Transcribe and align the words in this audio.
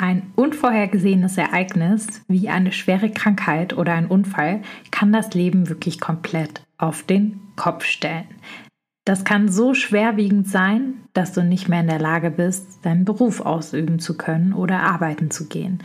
Ein 0.00 0.32
unvorhergesehenes 0.36 1.36
Ereignis 1.38 2.22
wie 2.28 2.48
eine 2.48 2.70
schwere 2.70 3.10
Krankheit 3.10 3.76
oder 3.76 3.94
ein 3.94 4.06
Unfall 4.06 4.62
kann 4.92 5.12
das 5.12 5.34
Leben 5.34 5.68
wirklich 5.68 5.98
komplett 5.98 6.62
auf 6.78 7.02
den 7.02 7.40
Kopf 7.56 7.84
stellen. 7.84 8.28
Das 9.04 9.24
kann 9.24 9.48
so 9.48 9.74
schwerwiegend 9.74 10.46
sein, 10.46 11.02
dass 11.14 11.32
du 11.32 11.42
nicht 11.42 11.68
mehr 11.68 11.80
in 11.80 11.88
der 11.88 11.98
Lage 11.98 12.30
bist, 12.30 12.84
deinen 12.84 13.04
Beruf 13.04 13.40
ausüben 13.40 13.98
zu 13.98 14.16
können 14.16 14.52
oder 14.52 14.84
arbeiten 14.84 15.32
zu 15.32 15.48
gehen. 15.48 15.82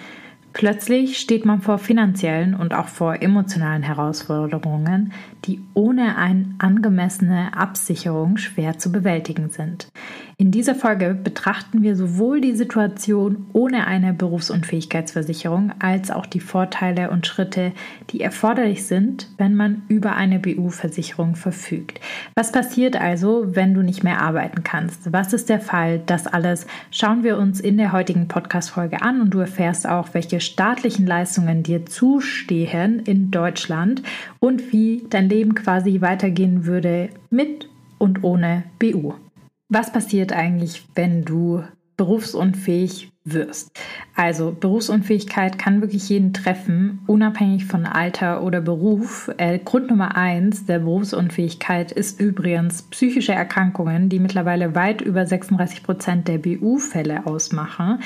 Plötzlich 0.53 1.17
steht 1.17 1.45
man 1.45 1.61
vor 1.61 1.79
finanziellen 1.79 2.53
und 2.53 2.75
auch 2.75 2.89
vor 2.89 3.23
emotionalen 3.23 3.81
Herausforderungen, 3.81 5.11
die 5.45 5.59
ohne 5.73 6.15
eine 6.15 6.53
angemessene 6.59 7.57
Absicherung 7.57 8.37
schwer 8.37 8.77
zu 8.77 8.91
bewältigen 8.91 9.49
sind. 9.49 9.87
In 10.43 10.51
dieser 10.51 10.75
Folge 10.75 11.13
betrachten 11.13 11.83
wir 11.83 11.95
sowohl 11.95 12.41
die 12.41 12.53
Situation 12.53 13.45
ohne 13.53 13.87
eine 13.87 14.13
Berufsunfähigkeitsversicherung 14.13 15.71
als 15.79 16.11
auch 16.11 16.25
die 16.25 16.41
Vorteile 16.41 17.11
und 17.11 17.25
Schritte, 17.25 17.71
die 18.09 18.19
erforderlich 18.19 18.85
sind, 18.85 19.29
wenn 19.37 19.55
man 19.55 19.83
über 19.87 20.17
eine 20.17 20.39
BU-Versicherung 20.39 21.37
verfügt. 21.37 22.01
Was 22.35 22.51
passiert 22.51 22.99
also, 22.99 23.55
wenn 23.55 23.73
du 23.73 23.83
nicht 23.83 24.03
mehr 24.03 24.19
arbeiten 24.19 24.65
kannst? 24.65 25.13
Was 25.13 25.31
ist 25.31 25.47
der 25.47 25.61
Fall? 25.61 26.01
Das 26.07 26.27
alles 26.27 26.67
schauen 26.91 27.23
wir 27.23 27.37
uns 27.37 27.61
in 27.61 27.77
der 27.77 27.93
heutigen 27.93 28.27
Podcast-Folge 28.27 29.01
an 29.01 29.21
und 29.21 29.29
du 29.29 29.39
erfährst 29.39 29.87
auch, 29.87 30.09
welche 30.11 30.41
staatlichen 30.41 31.07
Leistungen 31.07 31.63
dir 31.63 31.85
zustehen 31.85 32.99
in 32.99 33.31
Deutschland 33.31 34.03
und 34.41 34.73
wie 34.73 35.05
dein 35.09 35.29
Leben 35.29 35.55
quasi 35.55 36.01
weitergehen 36.01 36.65
würde 36.65 37.07
mit 37.29 37.69
und 37.97 38.25
ohne 38.25 38.63
BU. 38.77 39.13
Was 39.75 39.91
passiert 39.91 40.33
eigentlich, 40.33 40.85
wenn 40.93 41.25
du 41.25 41.63
berufsunfähig 41.97 43.11
wirst? 43.23 43.71
Also 44.15 44.51
Berufsunfähigkeit 44.51 45.57
kann 45.57 45.81
wirklich 45.81 46.09
jeden 46.09 46.31
treffen, 46.31 46.99
unabhängig 47.07 47.65
von 47.65 47.87
Alter 47.87 48.43
oder 48.43 48.61
Beruf. 48.61 49.31
Äh, 49.37 49.57
Grund 49.57 49.89
Nummer 49.89 50.15
eins 50.15 50.67
der 50.67 50.77
Berufsunfähigkeit 50.77 51.91
ist 51.91 52.21
übrigens 52.21 52.83
psychische 52.83 53.33
Erkrankungen, 53.33 54.09
die 54.09 54.19
mittlerweile 54.19 54.75
weit 54.75 55.01
über 55.01 55.25
36 55.25 55.81
Prozent 55.81 56.27
der 56.27 56.37
BU-Fälle 56.37 57.25
ausmachen. 57.25 57.97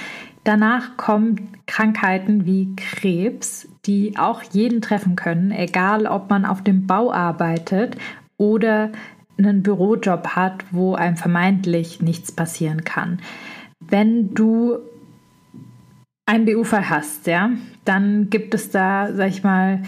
Danach 0.46 0.96
kommen 0.96 1.50
Krankheiten 1.66 2.46
wie 2.46 2.74
Krebs, 2.78 3.68
die 3.86 4.18
auch 4.18 4.42
jeden 4.42 4.82
treffen 4.82 5.18
können, 5.18 5.52
egal 5.52 6.06
ob 6.06 6.30
man 6.30 6.46
auf 6.46 6.64
dem 6.64 6.88
Bau 6.88 7.12
arbeitet 7.12 7.98
oder 8.38 8.94
einen 9.38 9.64
Bürojob 9.64 10.30
hat, 10.30 10.66
wo 10.72 10.96
einem 10.96 11.18
vermeintlich 11.18 12.02
nichts 12.02 12.32
passieren 12.32 12.84
kann. 12.84 13.20
Wenn 13.80 14.34
du 14.34 14.80
ein 16.26 16.46
BU-Fall 16.46 16.90
hast, 16.90 17.28
ja, 17.28 17.52
dann 17.86 18.30
gibt 18.30 18.54
es 18.54 18.70
da, 18.70 19.14
sag 19.14 19.30
ich 19.30 19.44
mal, 19.44 19.82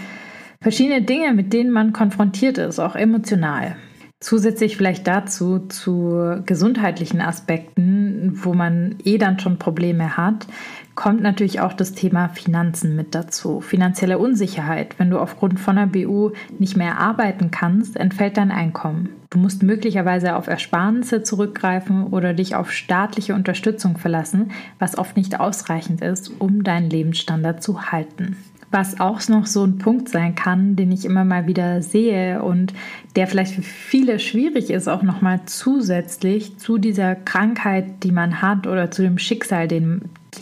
verschiedene 0.62 1.02
Dinge, 1.02 1.34
mit 1.34 1.54
denen 1.54 1.72
man 1.72 1.94
konfrontiert 1.94 2.58
ist, 2.58 2.80
auch 2.80 2.96
emotional. 2.96 3.76
Zusätzlich 4.22 4.76
vielleicht 4.78 5.08
dazu 5.08 5.60
zu 5.68 6.42
gesundheitlichen 6.46 7.22
Aspekten, 7.22 7.89
wo 8.34 8.54
man 8.54 8.96
eh 9.04 9.18
dann 9.18 9.40
schon 9.40 9.58
Probleme 9.58 10.18
hat, 10.18 10.48
kommt 10.96 11.22
natürlich 11.22 11.62
auch 11.62 11.72
das 11.72 11.94
Thema 11.94 12.28
Finanzen 12.28 12.96
mit 12.96 13.16
dazu. 13.16 13.62
Finanzielle 13.62 14.18
Unsicherheit. 14.18 15.00
Wenn 15.00 15.10
du 15.10 15.18
aufgrund 15.18 15.60
von 15.60 15.78
der 15.78 15.86
BU 15.86 16.32
nicht 16.58 16.76
mehr 16.76 17.00
arbeiten 17.00 17.52
kannst, 17.52 17.96
entfällt 17.96 18.36
dein 18.36 18.52
Einkommen. 18.52 19.10
Du 19.30 19.40
musst 19.40 19.64
möglicherweise 19.64 20.36
auf 20.36 20.48
Ersparnisse 20.48 21.24
zurückgreifen 21.24 22.08
oder 22.08 22.34
dich 22.34 22.56
auf 22.56 22.72
staatliche 22.72 23.34
Unterstützung 23.34 23.98
verlassen, 23.98 24.52
was 24.78 24.98
oft 24.98 25.16
nicht 25.16 25.40
ausreichend 25.40 26.02
ist, 26.02 26.32
um 26.40 26.64
deinen 26.64 26.90
Lebensstandard 26.90 27.64
zu 27.64 27.92
halten. 27.92 28.36
Was 28.72 29.00
auch 29.00 29.28
noch 29.30 29.48
so 29.48 29.64
ein 29.64 29.80
Punkt 29.80 30.10
sein 30.10 30.36
kann, 30.36 30.76
den 30.76 30.92
ich 30.92 31.04
immer 31.04 31.26
mal 31.26 31.48
wieder 31.48 31.82
sehe 31.82 32.44
und 32.44 32.74
der 33.16 33.26
vielleicht 33.26 33.56
für 33.56 33.64
viele 33.64 34.20
schwierig 34.20 34.70
ist, 34.70 34.88
auch 34.88 35.02
nochmal 35.02 35.42
zusätzlich 35.46 36.58
zu 36.58 36.78
dieser 36.78 37.16
Krankheit, 37.16 38.04
die 38.04 38.12
man 38.12 38.42
hat 38.42 38.68
oder 38.68 38.92
zu 38.92 39.02
dem 39.02 39.18
Schicksal, 39.18 39.68
dem, 39.68 40.02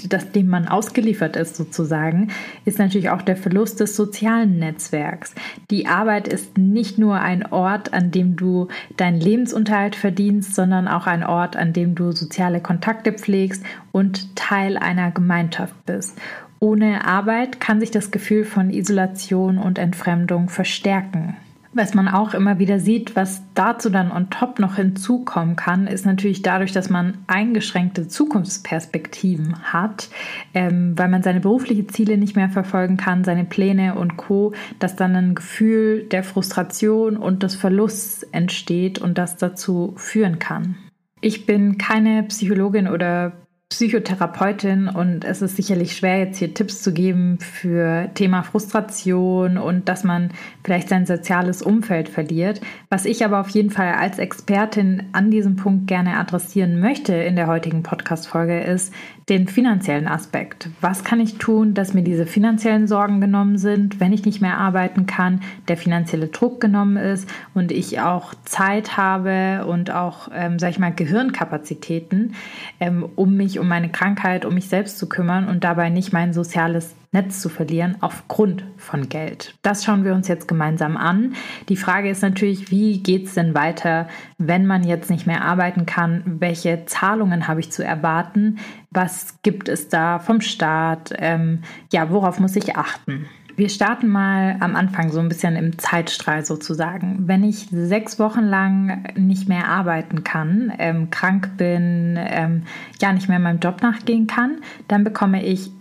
das, 0.10 0.32
dem 0.34 0.48
man 0.48 0.68
ausgeliefert 0.68 1.38
ist 1.38 1.56
sozusagen, 1.56 2.30
ist 2.66 2.80
natürlich 2.80 3.10
auch 3.10 3.22
der 3.22 3.38
Verlust 3.38 3.80
des 3.80 3.96
sozialen 3.96 4.60
Netzwerks. 4.60 5.34
Die 5.72 5.88
Arbeit 5.88 6.28
ist 6.28 6.58
nicht 6.58 6.98
nur 6.98 7.22
ein 7.22 7.46
Ort, 7.52 7.94
an 7.94 8.12
dem 8.12 8.36
du 8.36 8.68
deinen 8.98 9.22
Lebensunterhalt 9.22 9.96
verdienst, 9.96 10.54
sondern 10.54 10.90
auch 10.90 11.08
ein 11.08 11.24
Ort, 11.24 11.56
an 11.56 11.72
dem 11.72 11.96
du 11.96 12.12
soziale 12.12 12.60
Kontakte 12.60 13.14
pflegst 13.14 13.64
und 13.94 14.36
Teil 14.36 14.76
einer 14.78 15.12
Gemeinschaft 15.12 15.74
bist. 15.86 16.20
Ohne 16.60 17.06
Arbeit 17.06 17.60
kann 17.60 17.80
sich 17.80 17.92
das 17.92 18.12
Gefühl 18.12 18.46
von 18.46 18.70
Isolation 18.70 19.58
und 19.58 19.78
Entfremdung 19.78 20.50
verstärken. 20.50 21.38
Was 21.74 21.94
man 21.94 22.08
auch 22.08 22.34
immer 22.34 22.58
wieder 22.58 22.80
sieht, 22.80 23.16
was 23.16 23.44
dazu 23.54 23.92
dann 23.92 24.12
on 24.12 24.32
top 24.32 24.58
noch 24.58 24.78
hinzukommen 24.78 25.56
kann, 25.56 25.86
ist 25.86 26.08
natürlich 26.08 26.42
dadurch, 26.42 26.72
dass 26.72 26.90
man 26.90 27.20
eingeschränkte 27.28 28.08
Zukunftsperspektiven 28.08 29.62
hat, 29.62 30.10
ähm, 30.56 30.98
weil 30.98 31.08
man 31.08 31.22
seine 31.22 31.40
beruflichen 31.40 31.88
Ziele 31.90 32.18
nicht 32.18 32.36
mehr 32.36 32.50
verfolgen 32.50 32.98
kann, 32.98 33.24
seine 33.24 33.46
Pläne 33.46 33.94
und 33.94 34.18
Co., 34.18 34.54
dass 34.80 34.96
dann 34.96 35.16
ein 35.16 35.36
Gefühl 35.36 36.06
der 36.06 36.24
Frustration 36.24 37.16
und 37.16 37.44
des 37.44 37.54
Verlusts 37.54 38.24
entsteht 38.24 38.98
und 38.98 39.20
das 39.20 39.38
dazu 39.38 39.94
führen 39.98 40.40
kann. 40.40 40.78
Ich 41.22 41.46
bin 41.46 41.78
keine 41.78 42.24
Psychologin 42.24 42.88
oder 42.88 43.34
Psychotherapeutin 43.70 44.88
und 44.88 45.26
es 45.26 45.42
ist 45.42 45.58
sicherlich 45.58 45.98
schwer, 45.98 46.20
jetzt 46.20 46.38
hier 46.38 46.54
Tipps 46.54 46.82
zu 46.82 46.94
geben 46.94 47.38
für 47.40 48.10
Thema 48.14 48.44
Frustration 48.44 49.58
und 49.58 49.90
dass 49.90 50.06
man 50.06 50.32
vielleicht 50.64 50.88
sein 50.88 51.06
soziales 51.06 51.62
Umfeld 51.62 52.08
verliert. 52.08 52.62
Was 52.90 53.04
ich 53.04 53.26
aber 53.26 53.42
auf 53.42 53.50
jeden 53.50 53.70
Fall 53.70 53.96
als 53.96 54.20
Expertin 54.20 55.04
an 55.12 55.32
diesem 55.32 55.58
Punkt 55.58 55.88
gerne 55.88 56.18
adressieren 56.18 56.80
möchte 56.80 57.14
in 57.14 57.36
der 57.36 57.48
heutigen 57.48 57.84
Podcast-Folge 57.84 58.62
ist, 58.62 58.94
den 59.30 59.50
finanziellen 59.50 60.08
Aspekt. 60.08 60.70
Was 60.80 61.04
kann 61.04 61.20
ich 61.20 61.38
tun, 61.38 61.74
dass 61.74 61.94
mir 61.94 62.04
diese 62.04 62.26
finanziellen 62.26 62.88
Sorgen 62.88 63.20
genommen 63.20 63.58
sind, 63.58 64.00
wenn 64.00 64.14
ich 64.14 64.24
nicht 64.24 64.42
mehr 64.42 64.58
arbeiten 64.58 65.06
kann, 65.06 65.42
der 65.68 65.76
finanzielle 65.76 66.28
Druck 66.28 66.62
genommen 66.62 66.96
ist 66.96 67.30
und 67.54 67.74
ich 67.74 68.00
auch 68.00 68.34
Zeit 68.46 68.96
habe 68.96 69.66
und 69.68 69.92
auch, 69.92 70.30
ähm, 70.34 70.60
sag 70.60 70.70
ich 70.70 70.80
mal, 70.80 70.94
Gehirnkapazitäten, 70.94 72.36
ähm, 72.80 73.06
um 73.16 73.36
mich 73.36 73.57
um 73.60 73.68
meine 73.68 73.90
Krankheit, 73.90 74.46
um 74.46 74.54
mich 74.54 74.70
selbst 74.70 74.98
zu 74.98 75.08
kümmern 75.08 75.48
und 75.48 75.64
dabei 75.64 75.90
nicht 75.90 76.14
mein 76.14 76.34
soziales 76.34 76.96
Netz 77.12 77.42
zu 77.42 77.50
verlieren 77.50 77.98
aufgrund 78.02 78.66
von 78.78 79.10
Geld. 79.10 79.56
Das 79.62 79.84
schauen 79.86 80.04
wir 80.04 80.14
uns 80.14 80.28
jetzt 80.28 80.48
gemeinsam 80.48 80.98
an. 80.98 81.36
Die 81.70 81.78
Frage 81.78 82.10
ist 82.10 82.22
natürlich, 82.22 82.70
wie 82.70 83.02
geht 83.02 83.28
es 83.28 83.34
denn 83.34 83.56
weiter, 83.56 84.08
wenn 84.38 84.66
man 84.66 84.84
jetzt 84.84 85.10
nicht 85.10 85.26
mehr 85.26 85.44
arbeiten 85.44 85.86
kann? 85.86 86.22
Welche 86.26 86.86
Zahlungen 86.86 87.48
habe 87.48 87.62
ich 87.62 87.72
zu 87.72 87.84
erwarten? 87.84 88.60
Was 88.92 89.42
gibt 89.42 89.70
es 89.70 89.90
da 89.90 90.20
vom 90.20 90.42
Staat? 90.42 91.14
Ähm, 91.18 91.62
ja, 91.92 92.10
worauf 92.10 92.40
muss 92.40 92.56
ich 92.56 92.76
achten? 92.76 93.28
Wir 93.58 93.70
starten 93.70 94.08
mal 94.08 94.56
am 94.60 94.76
Anfang 94.76 95.12
so 95.12 95.20
ein 95.20 95.30
bisschen 95.30 95.56
im 95.56 95.80
Zeitstrahl 95.80 96.46
sozusagen. 96.46 97.28
Wenn 97.28 97.44
ich 97.44 97.68
sechs 97.72 98.20
Wochen 98.20 98.44
lang 98.44 99.04
nicht 99.16 99.50
mehr 99.50 99.68
arbeiten 99.68 100.24
kann, 100.24 100.72
ähm, 100.78 101.10
krank 101.10 101.58
bin, 101.58 102.20
ähm, 102.20 102.66
ja 103.02 103.12
nicht 103.12 103.30
mehr 103.30 103.40
meinem 103.40 103.60
Job 103.60 103.82
nachgehen 103.82 104.28
kann, 104.28 104.58
dann 104.88 105.04
bekomme 105.04 105.44
ich 105.44 105.72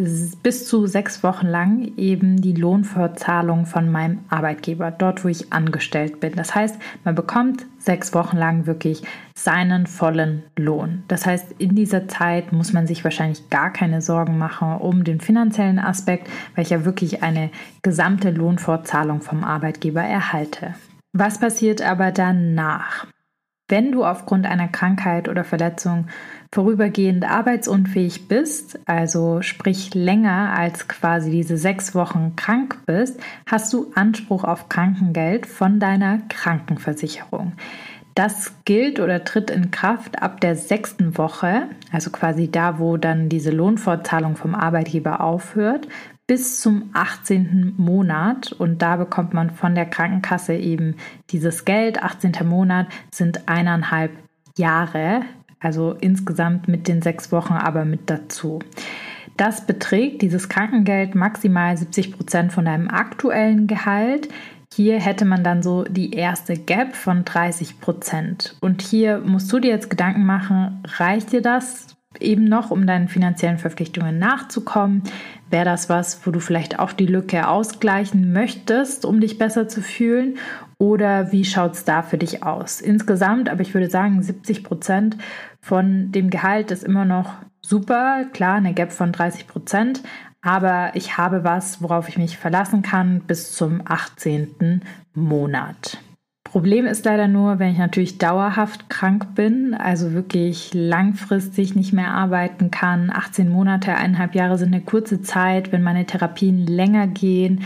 bis 0.43 0.67
zu 0.67 0.87
sechs 0.87 1.23
Wochen 1.23 1.49
lang 1.49 1.93
eben 1.99 2.41
die 2.41 2.55
Lohnfortzahlung 2.55 3.67
von 3.67 3.93
meinem 3.93 4.21
Arbeitgeber, 4.31 4.91
dort 4.91 5.23
wo 5.23 5.29
ich 5.29 5.53
angestellt 5.53 6.19
bin. 6.19 6.33
Das 6.35 6.55
heißt, 6.55 6.79
man 7.05 7.15
bekommt 7.15 7.67
sechs 7.87 8.13
Wochen 8.13 8.37
lang 8.37 8.67
wirklich 8.67 9.03
seinen 9.35 9.87
vollen 9.87 10.43
Lohn. 10.57 11.05
Das 11.09 11.25
heißt, 11.25 11.53
in 11.59 11.75
dieser 11.75 12.09
Zeit 12.09 12.53
muss 12.53 12.73
man 12.73 12.87
sich 12.87 13.05
wahrscheinlich 13.05 13.49
gar 13.49 13.73
keine 13.73 14.03
Sorgen 14.03 14.37
machen 14.37 14.77
um 14.77 15.05
den 15.05 15.21
finanziellen 15.21 15.79
Aspekt, 15.79 16.29
weil 16.55 16.65
ich 16.65 16.71
ja 16.71 16.85
wirklich 16.85 17.23
eine 17.23 17.51
gesamte 17.83 18.31
Lohnfortzahlung 18.31 19.23
vom 19.23 19.45
Arbeitgeber 19.45 20.03
erhalte. 20.03 20.75
Was 21.13 21.39
passiert 21.39 21.81
aber 21.81 22.11
danach? 22.11 23.07
Wenn 23.69 23.93
du 23.93 24.05
aufgrund 24.05 24.47
einer 24.47 24.69
Krankheit 24.69 25.29
oder 25.29 25.45
Verletzung 25.45 26.07
vorübergehend 26.53 27.25
arbeitsunfähig 27.25 28.29
bist, 28.29 28.79
also 28.87 29.43
sprich 29.43 29.95
länger 29.95 30.53
als 30.57 30.89
quasi 30.89 31.31
diese 31.31 31.57
sechs 31.57 31.95
Wochen 31.95 32.35
krank 32.37 32.79
bist, 32.87 33.21
hast 33.47 33.73
du 33.73 33.91
Anspruch 33.95 34.45
auf 34.45 34.69
Krankengeld 34.69 35.47
von 35.47 35.81
deiner 35.81 36.19
Krankenversicherung. 36.29 37.53
Das 38.15 38.55
gilt 38.65 38.99
oder 38.99 39.25
tritt 39.25 39.51
in 39.51 39.71
Kraft 39.71 40.23
ab 40.23 40.41
der 40.41 40.57
sechsten 40.57 41.19
Woche, 41.19 41.65
also 41.93 42.11
quasi 42.11 42.51
da, 42.51 42.79
wo 42.79 42.97
dann 42.97 43.29
diese 43.29 43.51
Lohnfortzahlung 43.51 44.37
vom 44.37 44.55
Arbeitgeber 44.55 45.21
aufhört, 45.21 45.87
bis 46.27 46.61
zum 46.61 46.91
18. 46.95 47.75
Monat. 47.77 48.53
Und 48.53 48.81
da 48.81 48.97
bekommt 48.97 49.35
man 49.35 49.51
von 49.51 49.75
der 49.75 49.85
Krankenkasse 49.85 50.55
eben 50.55 50.97
dieses 51.31 51.67
Geld. 51.67 52.03
18. 52.03 52.33
Monat 52.45 52.87
sind 53.13 53.49
eineinhalb 53.49 54.13
Jahre, 54.57 55.21
also 55.61 55.93
insgesamt 56.01 56.69
mit 56.69 56.89
den 56.89 57.03
sechs 57.03 57.33
Wochen 57.33 57.55
aber 57.55 57.85
mit 57.85 58.09
dazu. 58.11 58.61
Das 59.37 59.67
beträgt 59.67 60.23
dieses 60.23 60.49
Krankengeld 60.49 61.15
maximal 61.15 61.77
70 61.77 62.13
Prozent 62.13 62.53
von 62.53 62.65
deinem 62.65 62.89
aktuellen 62.89 63.67
Gehalt. 63.67 64.29
Hier 64.73 64.99
hätte 65.01 65.25
man 65.25 65.45
dann 65.45 65.63
so 65.63 65.85
die 65.85 66.13
erste 66.13 66.57
Gap 66.57 66.97
von 66.97 67.25
30 67.25 67.81
Prozent. 67.81 68.57
Und 68.61 68.83
hier 68.83 69.19
musst 69.19 69.53
du 69.53 69.59
dir 69.59 69.71
jetzt 69.71 69.91
Gedanken 69.91 70.25
machen, 70.25 70.83
reicht 70.99 71.33
dir 71.33 71.43
das 71.43 71.96
eben 72.21 72.45
noch, 72.45 72.71
um 72.71 72.87
deinen 72.87 73.09
finanziellen 73.09 73.59
Verpflichtungen 73.59 74.19
nachzukommen? 74.19 75.03
Wäre 75.51 75.65
das 75.65 75.89
was, 75.89 76.27
wo 76.27 76.31
du 76.31 76.41
vielleicht 76.41 76.79
auch 76.79 76.93
die 76.93 77.07
Lücke 77.07 77.49
ausgleichen 77.49 78.33
möchtest, 78.33 79.05
um 79.05 79.21
dich 79.21 79.39
besser 79.39 79.69
zu 79.69 79.81
fühlen? 79.83 80.39
Oder 80.79 81.33
wie 81.33 81.45
schaut 81.45 81.75
es 81.75 81.85
da 81.85 82.03
für 82.03 82.19
dich 82.19 82.43
aus? 82.43 82.81
Insgesamt, 82.81 83.49
aber 83.49 83.63
ich 83.63 83.73
würde 83.75 83.89
sagen, 83.89 84.23
70 84.23 84.65
Prozent 84.65 85.17
von 85.61 86.13
dem 86.13 86.31
Gehalt 86.31 86.71
ist 86.71 86.85
immer 86.85 87.05
noch 87.05 87.35
super. 87.61 88.25
Klar, 88.33 88.57
eine 88.57 88.75
Gap 88.75 88.93
von 88.93 89.13
30 89.13 89.47
Prozent, 89.47 90.03
aber 90.43 90.91
ich 90.95 91.17
habe 91.17 91.45
was, 91.45 91.83
worauf 91.83 92.09
ich 92.09 92.19
mich 92.19 92.39
verlassen 92.39 92.83
kann 92.83 93.21
bis 93.21 93.53
zum 93.53 93.83
18. 93.85 94.83
Monat. 95.15 95.99
Problem 96.57 96.87
ist 96.87 97.05
leider 97.05 97.29
nur, 97.29 97.59
wenn 97.59 97.73
ich 97.73 97.77
natürlich 97.77 98.17
dauerhaft 98.17 98.89
krank 98.89 99.35
bin, 99.35 99.75
also 99.75 100.15
wirklich 100.15 100.71
langfristig 100.73 101.77
nicht 101.77 101.93
mehr 101.93 102.15
arbeiten 102.15 102.71
kann. 102.71 103.11
18 103.11 103.51
Monate, 103.51 103.95
eineinhalb 103.95 104.35
Jahre 104.35 104.57
sind 104.57 104.73
eine 104.73 104.83
kurze 104.83 105.21
Zeit, 105.21 105.71
wenn 105.71 105.83
meine 105.83 106.07
Therapien 106.07 106.67
länger 106.67 107.09
gehen 107.09 107.61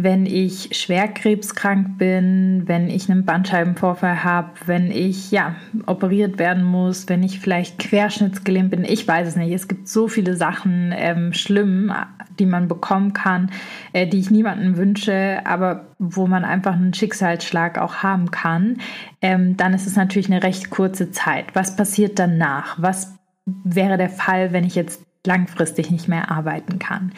wenn 0.00 0.26
ich 0.26 0.76
schwerkrebskrank 0.78 1.98
bin, 1.98 2.62
wenn 2.66 2.88
ich 2.88 3.10
einen 3.10 3.24
Bandscheibenvorfall 3.24 4.22
habe, 4.22 4.50
wenn 4.66 4.92
ich 4.92 5.32
ja 5.32 5.56
operiert 5.86 6.38
werden 6.38 6.62
muss, 6.62 7.08
wenn 7.08 7.24
ich 7.24 7.40
vielleicht 7.40 7.80
querschnittsgelähmt 7.80 8.70
bin. 8.70 8.84
Ich 8.84 9.08
weiß 9.08 9.26
es 9.26 9.34
nicht. 9.34 9.52
Es 9.52 9.66
gibt 9.66 9.88
so 9.88 10.06
viele 10.06 10.36
Sachen 10.36 10.94
ähm, 10.96 11.32
schlimm, 11.32 11.92
die 12.38 12.46
man 12.46 12.68
bekommen 12.68 13.12
kann, 13.12 13.50
äh, 13.92 14.06
die 14.06 14.20
ich 14.20 14.30
niemandem 14.30 14.76
wünsche, 14.76 15.40
aber 15.44 15.86
wo 15.98 16.28
man 16.28 16.44
einfach 16.44 16.74
einen 16.74 16.94
Schicksalsschlag 16.94 17.78
auch 17.78 17.96
haben 17.96 18.30
kann. 18.30 18.76
Ähm, 19.20 19.56
dann 19.56 19.74
ist 19.74 19.88
es 19.88 19.96
natürlich 19.96 20.30
eine 20.30 20.44
recht 20.44 20.70
kurze 20.70 21.10
Zeit. 21.10 21.46
Was 21.54 21.74
passiert 21.74 22.20
danach? 22.20 22.80
Was 22.80 23.18
wäre 23.64 23.96
der 23.96 24.10
Fall, 24.10 24.52
wenn 24.52 24.62
ich 24.62 24.76
jetzt 24.76 25.00
langfristig 25.26 25.90
nicht 25.90 26.08
mehr 26.08 26.30
arbeiten 26.30 26.78
kann. 26.78 27.12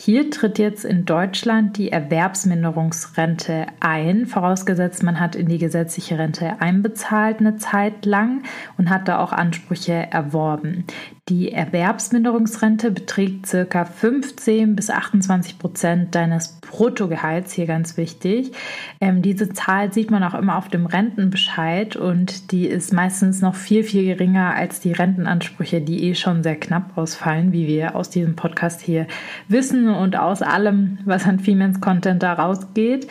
Hier 0.00 0.30
tritt 0.30 0.58
jetzt 0.58 0.84
in 0.84 1.04
Deutschland 1.04 1.78
die 1.78 1.92
Erwerbsminderungsrente 1.92 3.66
ein, 3.80 4.26
vorausgesetzt 4.26 5.02
man 5.02 5.20
hat 5.20 5.36
in 5.36 5.48
die 5.48 5.58
gesetzliche 5.58 6.18
Rente 6.18 6.60
einbezahlt 6.60 7.40
eine 7.40 7.56
Zeit 7.56 8.04
lang 8.04 8.42
und 8.76 8.90
hat 8.90 9.08
da 9.08 9.20
auch 9.20 9.32
Ansprüche 9.32 9.92
erworben. 9.92 10.84
Die 11.30 11.52
Erwerbsminderungsrente 11.52 12.90
beträgt 12.90 13.46
circa 13.46 13.86
15 13.86 14.76
bis 14.76 14.90
28 14.90 15.58
Prozent 15.58 16.14
deines 16.14 16.60
Bruttogehalts, 16.60 17.54
hier 17.54 17.64
ganz 17.64 17.96
wichtig. 17.96 18.52
Ähm, 19.00 19.22
diese 19.22 19.48
Zahl 19.48 19.90
sieht 19.90 20.10
man 20.10 20.22
auch 20.22 20.34
immer 20.34 20.58
auf 20.58 20.68
dem 20.68 20.84
Rentenbescheid 20.84 21.96
und 21.96 22.52
die 22.52 22.66
ist 22.66 22.92
meistens 22.92 23.40
noch 23.40 23.54
viel, 23.54 23.84
viel 23.84 24.04
geringer 24.04 24.54
als 24.54 24.80
die 24.80 24.92
Rentenansprüche, 24.92 25.80
die 25.80 26.10
eh 26.10 26.14
schon 26.14 26.42
sehr 26.42 26.56
knapp 26.56 26.98
ausfallen, 26.98 27.52
wie 27.52 27.66
wir 27.68 27.96
aus 27.96 28.10
diesem 28.10 28.36
Podcast 28.36 28.82
hier 28.82 29.06
wissen 29.48 29.88
und 29.94 30.16
aus 30.16 30.42
allem, 30.42 30.98
was 31.04 31.26
an 31.26 31.38
Femens 31.38 31.80
Content 31.80 32.22
da 32.22 32.34
rausgeht. 32.34 33.08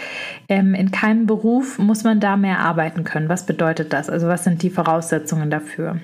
Ähm, 0.48 0.74
in 0.74 0.92
keinem 0.92 1.26
Beruf 1.26 1.80
muss 1.80 2.04
man 2.04 2.20
da 2.20 2.38
mehr 2.38 2.60
arbeiten 2.60 3.04
können. 3.04 3.30
Was 3.30 3.46
bedeutet 3.46 3.94
das? 3.94 4.10
Also 4.10 4.28
was 4.28 4.44
sind 4.44 4.62
die 4.62 4.70
Voraussetzungen 4.70 5.50
dafür? 5.50 5.98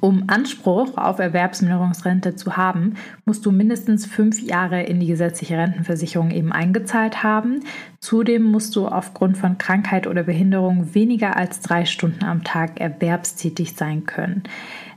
Um 0.00 0.24
Anspruch 0.28 0.96
auf 0.96 1.18
Erwerbsminderungsrente 1.18 2.36
zu 2.36 2.56
haben, 2.56 2.94
musst 3.24 3.44
du 3.46 3.50
mindestens 3.50 4.06
fünf 4.06 4.40
Jahre 4.40 4.82
in 4.82 5.00
die 5.00 5.06
gesetzliche 5.06 5.58
Rentenversicherung 5.58 6.30
eben 6.30 6.52
eingezahlt 6.52 7.22
haben. 7.22 7.64
Zudem 7.98 8.42
musst 8.42 8.76
du 8.76 8.86
aufgrund 8.86 9.36
von 9.36 9.58
Krankheit 9.58 10.06
oder 10.06 10.22
Behinderung 10.22 10.94
weniger 10.94 11.36
als 11.36 11.60
drei 11.60 11.84
Stunden 11.84 12.24
am 12.24 12.44
Tag 12.44 12.80
erwerbstätig 12.80 13.74
sein 13.74 14.04
können. 14.04 14.44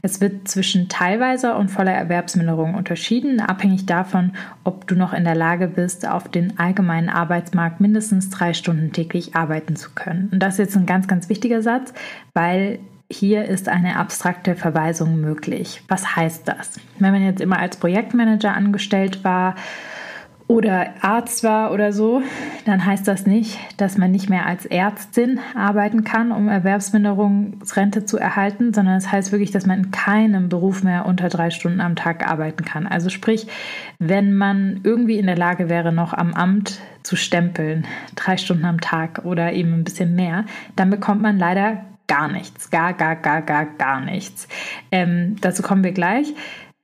Es 0.02 0.20
wird 0.20 0.48
zwischen 0.48 0.90
teilweiser 0.90 1.58
und 1.58 1.70
voller 1.70 1.94
Erwerbsminderung 1.94 2.76
unterschieden, 2.76 3.40
abhängig 3.40 3.86
davon, 3.86 4.34
ob 4.64 4.88
du 4.88 4.96
noch 4.96 5.14
in 5.14 5.24
der 5.24 5.36
Lage 5.36 5.68
bist, 5.68 6.08
auf 6.08 6.28
den 6.28 6.58
allgemeinen 6.58 7.10
Arbeitsmarkt 7.10 7.80
mindestens 7.82 8.30
drei 8.30 8.54
Stunden 8.54 8.92
täglich 8.92 9.36
arbeiten 9.36 9.76
zu 9.76 9.92
können. 9.92 10.30
Und 10.32 10.40
das 10.40 10.56
ist 10.56 10.60
jetzt 10.60 10.78
ein 10.78 10.86
ganz, 10.86 11.08
ganz 11.08 11.30
wichtiger 11.30 11.62
Satz, 11.62 11.94
weil 12.34 12.80
hier 13.12 13.46
ist 13.46 13.68
eine 13.68 13.98
abstrakte 13.98 14.56
Verweisung 14.56 15.20
möglich. 15.20 15.84
Was 15.88 16.16
heißt 16.16 16.48
das? 16.48 16.80
Wenn 16.98 17.12
man 17.12 17.24
jetzt 17.24 17.42
immer 17.42 17.60
als 17.60 17.78
Projektmanager 17.78 18.54
angestellt 18.54 19.24
war 19.24 19.56
oder 20.52 20.88
Arzt 21.00 21.46
war 21.46 21.72
oder 21.72 21.94
so, 21.94 22.22
dann 22.66 22.86
heißt 22.86 23.08
das 23.08 23.26
nicht, 23.26 23.58
dass 23.78 23.98
man 23.98 24.12
nicht 24.12 24.30
mehr 24.30 24.46
als 24.46 24.66
Ärztin 24.66 25.40
arbeiten 25.56 26.04
kann, 26.04 26.34
um 26.34 26.50
Erwerbsminderungsrente 26.50 28.04
zu 28.04 28.18
erhalten, 28.18 28.74
sondern 28.74 28.98
es 28.98 29.06
das 29.06 29.14
heißt 29.14 29.32
wirklich, 29.32 29.52
dass 29.52 29.66
man 29.66 29.86
in 29.86 29.92
keinem 29.92 30.50
Beruf 30.50 30.84
mehr 30.84 31.06
unter 31.06 31.30
drei 31.30 31.52
Stunden 31.52 31.80
am 31.80 31.96
Tag 31.96 32.30
arbeiten 32.30 32.66
kann. 32.66 32.86
Also 32.86 33.10
sprich, 33.10 33.48
wenn 33.98 34.34
man 34.34 34.82
irgendwie 34.84 35.20
in 35.20 35.28
der 35.28 35.38
Lage 35.38 35.70
wäre, 35.70 35.94
noch 35.94 36.14
am 36.14 36.34
Amt 36.34 36.80
zu 37.02 37.16
stempeln, 37.16 37.88
drei 38.16 38.36
Stunden 38.36 38.66
am 38.66 38.82
Tag 38.82 39.24
oder 39.24 39.54
eben 39.54 39.74
ein 39.74 39.84
bisschen 39.86 40.16
mehr, 40.16 40.44
dann 40.76 40.90
bekommt 40.90 41.22
man 41.22 41.40
leider 41.40 41.86
gar 42.12 42.28
nichts, 42.28 42.70
gar, 42.70 42.92
gar, 42.92 43.16
gar, 43.16 43.42
gar, 43.42 43.66
gar 43.66 44.02
nichts. 44.02 44.50
Ähm, 44.92 45.38
dazu 45.40 45.64
kommen 45.64 45.86
wir 45.86 45.94
gleich. 45.94 46.34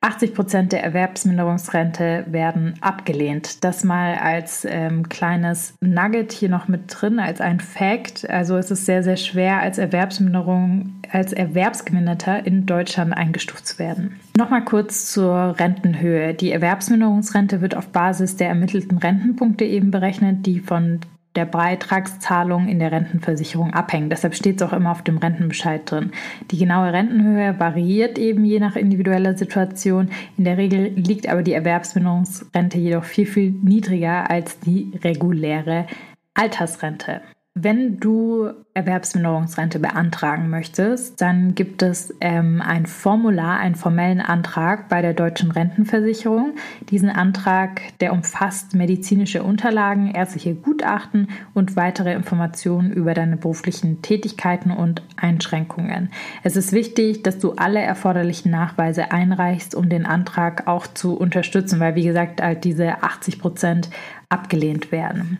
80 0.02 0.36
Prozent 0.36 0.72
der 0.74 0.84
Erwerbsminderungsrente 0.84 2.26
werden 2.28 2.76
abgelehnt. 2.82 3.64
Das 3.64 3.84
mal 3.84 4.16
als 4.16 4.66
ähm, 4.70 5.10
kleines 5.10 5.74
Nugget 5.82 6.32
hier 6.32 6.50
noch 6.50 6.68
mit 6.68 6.82
drin, 6.88 7.20
als 7.20 7.42
ein 7.42 7.60
Fact. 7.60 8.30
Also 8.30 8.58
es 8.58 8.70
ist 8.70 8.86
sehr, 8.86 9.02
sehr 9.02 9.18
schwer, 9.18 9.60
als 9.60 9.80
Erwerbsminderung, 9.80 11.02
als 11.12 11.34
Erwerbsgeminderter 11.34 12.46
in 12.46 12.68
Deutschland 12.68 13.18
eingestuft 13.18 13.66
zu 13.66 13.80
werden. 13.80 14.20
Nochmal 14.38 14.64
kurz 14.64 15.12
zur 15.12 15.56
Rentenhöhe. 15.60 16.36
Die 16.36 16.52
Erwerbsminderungsrente 16.52 17.62
wird 17.62 17.76
auf 17.76 17.88
Basis 17.88 18.36
der 18.36 18.50
ermittelten 18.50 19.00
Rentenpunkte 19.00 19.66
eben 19.66 19.90
berechnet, 19.90 20.46
die 20.46 20.60
von 20.60 21.00
der 21.38 21.46
Beitragszahlung 21.46 22.68
in 22.68 22.80
der 22.80 22.92
Rentenversicherung 22.92 23.74
abhängen. 23.74 24.10
Deshalb 24.10 24.36
steht 24.36 24.60
es 24.60 24.68
auch 24.68 24.74
immer 24.74 24.92
auf 24.92 25.04
dem 25.04 25.18
Rentenbescheid 25.18 25.90
drin. 25.90 26.12
Die 26.50 26.58
genaue 26.58 26.92
Rentenhöhe 26.92 27.58
variiert 27.60 28.18
eben 28.18 28.44
je 28.44 28.60
nach 28.60 28.76
individueller 28.76 29.38
Situation. 29.38 30.10
In 30.38 30.46
der 30.46 30.58
Regel 30.58 30.88
liegt 30.96 31.30
aber 31.30 31.44
die 31.44 31.54
Erwerbsminderungsrente 31.54 32.80
jedoch 32.80 33.04
viel, 33.04 33.28
viel 33.28 33.52
niedriger 33.52 34.30
als 34.30 34.60
die 34.60 34.92
reguläre 35.04 35.86
Altersrente. 36.34 37.22
Wenn 37.60 38.00
du 38.00 38.52
Erwerbsminderungsrente 38.76 39.80
beantragen 39.80 40.52
möchtest, 40.52 41.20
dann 41.20 41.56
gibt 41.56 41.82
es 41.82 42.14
ähm, 42.22 42.62
ein 42.64 42.86
Formular, 42.86 43.58
einen 43.58 43.74
formellen 43.74 44.22
Antrag 44.22 44.90
bei 44.90 45.02
der 45.02 45.16
deutschen 45.16 45.50
Rentenversicherung. 45.50 46.54
Diesen 46.92 47.10
Antrag, 47.10 47.82
der 48.00 48.14
umfasst 48.14 48.76
medizinische 48.76 49.42
Unterlagen, 49.42 50.12
ärztliche 50.12 50.54
Gutachten 50.54 51.30
und 51.56 51.76
weitere 51.76 52.14
Informationen 52.14 52.92
über 52.92 53.16
deine 53.16 53.38
beruflichen 53.38 54.04
Tätigkeiten 54.04 54.70
und 54.70 55.02
Einschränkungen. 55.16 56.12
Es 56.44 56.56
ist 56.56 56.74
wichtig, 56.74 57.24
dass 57.24 57.40
du 57.40 57.54
alle 57.54 57.80
erforderlichen 57.80 58.52
Nachweise 58.52 59.12
einreichst, 59.12 59.74
um 59.74 59.90
den 59.90 60.06
Antrag 60.06 60.68
auch 60.68 60.86
zu 60.86 61.18
unterstützen, 61.18 61.80
weil 61.80 61.96
wie 61.96 62.06
gesagt 62.06 62.44
halt 62.44 62.64
diese 62.66 63.02
80 63.02 63.40
Prozent 63.40 63.90
abgelehnt 64.30 64.92
werden. 64.92 65.40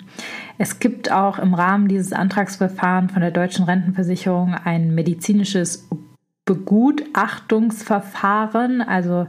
Es 0.58 0.80
gibt 0.80 1.12
auch 1.12 1.40
im 1.40 1.54
Rahmen 1.54 1.88
dieses 1.88 2.14
Antragsverfahrens 2.14 3.12
von 3.12 3.22
der 3.22 3.32
deutschen 3.32 3.66
Rentenversicherung 3.66 4.54
ein 4.54 4.96
medizinisches 4.96 5.88
Begutachtungsverfahren. 6.46 8.82
Also 8.82 9.28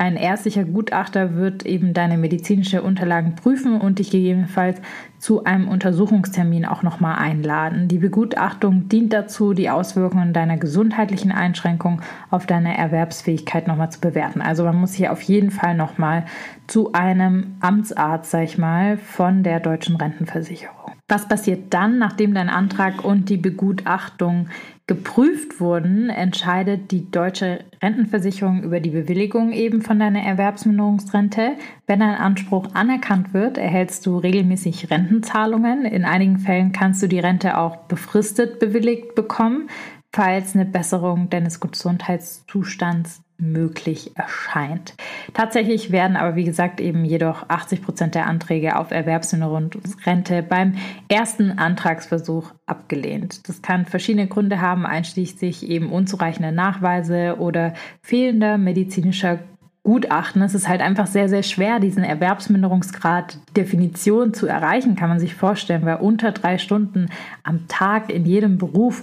Ein 0.00 0.14
ärztlicher 0.14 0.64
Gutachter 0.64 1.34
wird 1.34 1.66
eben 1.66 1.92
deine 1.92 2.18
medizinische 2.18 2.82
Unterlagen 2.82 3.34
prüfen 3.34 3.80
und 3.80 3.98
dich 3.98 4.10
gegebenenfalls 4.10 4.80
zu 5.18 5.44
einem 5.44 5.68
Untersuchungstermin 5.68 6.64
auch 6.64 6.82
nochmal 6.82 7.16
einladen. 7.18 7.88
Die 7.88 7.98
Begutachtung 7.98 8.88
dient 8.88 9.12
dazu, 9.12 9.52
die 9.52 9.70
Auswirkungen 9.70 10.32
deiner 10.32 10.56
gesundheitlichen 10.56 11.32
Einschränkung 11.32 12.02
auf 12.30 12.46
deine 12.46 12.76
Erwerbsfähigkeit 12.76 13.66
nochmal 13.66 13.90
zu 13.90 14.00
bewerten. 14.00 14.40
Also 14.40 14.64
man 14.64 14.76
muss 14.76 14.94
hier 14.94 15.12
auf 15.12 15.22
jeden 15.22 15.50
Fall 15.50 15.74
nochmal 15.74 16.24
zu 16.66 16.92
einem 16.92 17.56
Amtsarzt, 17.60 18.30
sag 18.30 18.44
ich 18.44 18.58
mal, 18.58 18.96
von 18.96 19.42
der 19.42 19.60
deutschen 19.60 19.96
Rentenversicherung. 19.96 20.78
Was 21.10 21.26
passiert 21.26 21.72
dann, 21.72 21.98
nachdem 21.98 22.34
dein 22.34 22.50
Antrag 22.50 23.02
und 23.02 23.30
die 23.30 23.38
Begutachtung 23.38 24.48
geprüft 24.86 25.60
wurden, 25.60 26.10
entscheidet 26.10 26.90
die 26.90 27.10
deutsche 27.10 27.60
Rentenversicherung 27.82 28.62
über 28.62 28.80
die 28.80 28.90
Bewilligung 28.90 29.52
eben 29.52 29.80
von 29.82 29.98
deiner 29.98 30.22
Erwerbsminderungsrente. 30.22 31.52
Wenn 31.86 32.00
dein 32.00 32.14
Anspruch 32.14 32.68
anerkannt 32.74 33.32
wird, 33.32 33.58
erhältst 33.58 34.04
du 34.04 34.18
regelmäßig 34.18 34.90
Rentenzahlungen. 35.08 35.84
In 35.84 36.04
einigen 36.04 36.38
Fällen 36.38 36.72
kannst 36.72 37.02
du 37.02 37.06
die 37.08 37.18
Rente 37.18 37.56
auch 37.56 37.76
befristet 37.88 38.60
bewilligt 38.60 39.14
bekommen, 39.14 39.68
falls 40.12 40.54
eine 40.54 40.66
Besserung 40.66 41.30
deines 41.30 41.60
Gesundheitszustands 41.60 43.22
möglich 43.40 44.16
erscheint. 44.16 44.94
Tatsächlich 45.32 45.92
werden 45.92 46.16
aber, 46.16 46.34
wie 46.34 46.44
gesagt, 46.44 46.80
eben 46.80 47.04
jedoch 47.04 47.48
80 47.48 47.82
Prozent 47.82 48.14
der 48.16 48.26
Anträge 48.26 48.76
auf 48.76 48.90
Erwerbsminderungsrente 48.90 50.42
beim 50.42 50.74
ersten 51.08 51.52
Antragsversuch 51.52 52.52
abgelehnt. 52.66 53.48
Das 53.48 53.62
kann 53.62 53.86
verschiedene 53.86 54.26
Gründe 54.26 54.60
haben, 54.60 54.84
einschließlich 54.84 55.68
eben 55.68 55.92
unzureichende 55.92 56.50
Nachweise 56.50 57.36
oder 57.38 57.74
fehlender 58.02 58.58
medizinischer 58.58 59.38
Gutachten. 59.82 60.42
Es 60.42 60.54
ist 60.54 60.68
halt 60.68 60.80
einfach 60.80 61.06
sehr, 61.06 61.28
sehr 61.28 61.42
schwer, 61.42 61.80
diesen 61.80 62.04
Erwerbsminderungsgrad 62.04 63.38
Definition 63.56 64.34
zu 64.34 64.46
erreichen, 64.46 64.96
kann 64.96 65.08
man 65.08 65.20
sich 65.20 65.34
vorstellen, 65.34 65.84
weil 65.86 65.96
unter 65.96 66.32
drei 66.32 66.58
Stunden 66.58 67.08
am 67.42 67.68
Tag 67.68 68.10
in 68.10 68.24
jedem 68.26 68.58
Beruf 68.58 69.02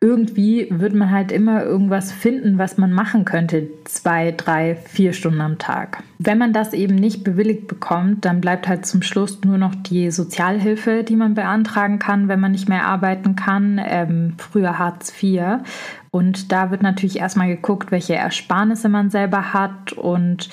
irgendwie 0.00 0.68
wird 0.70 0.94
man 0.94 1.10
halt 1.10 1.32
immer 1.32 1.64
irgendwas 1.64 2.12
finden, 2.12 2.58
was 2.58 2.76
man 2.76 2.92
machen 2.92 3.24
könnte, 3.24 3.68
zwei, 3.84 4.30
drei, 4.30 4.76
vier 4.76 5.14
Stunden 5.14 5.40
am 5.40 5.58
Tag. 5.58 6.02
Wenn 6.18 6.36
man 6.36 6.52
das 6.52 6.74
eben 6.74 6.96
nicht 6.96 7.24
bewilligt 7.24 7.66
bekommt, 7.66 8.24
dann 8.26 8.42
bleibt 8.42 8.68
halt 8.68 8.84
zum 8.84 9.00
Schluss 9.00 9.42
nur 9.42 9.56
noch 9.56 9.74
die 9.74 10.10
Sozialhilfe, 10.10 11.02
die 11.02 11.16
man 11.16 11.34
beantragen 11.34 11.98
kann, 11.98 12.28
wenn 12.28 12.40
man 12.40 12.52
nicht 12.52 12.68
mehr 12.68 12.84
arbeiten 12.84 13.36
kann, 13.36 13.80
ähm, 13.82 14.34
früher 14.36 14.78
Hartz 14.78 15.12
IV. 15.22 15.60
Und 16.16 16.50
da 16.50 16.70
wird 16.70 16.82
natürlich 16.82 17.18
erstmal 17.18 17.48
geguckt, 17.48 17.90
welche 17.92 18.14
Ersparnisse 18.14 18.88
man 18.88 19.10
selber 19.10 19.52
hat 19.52 19.92
und 19.92 20.48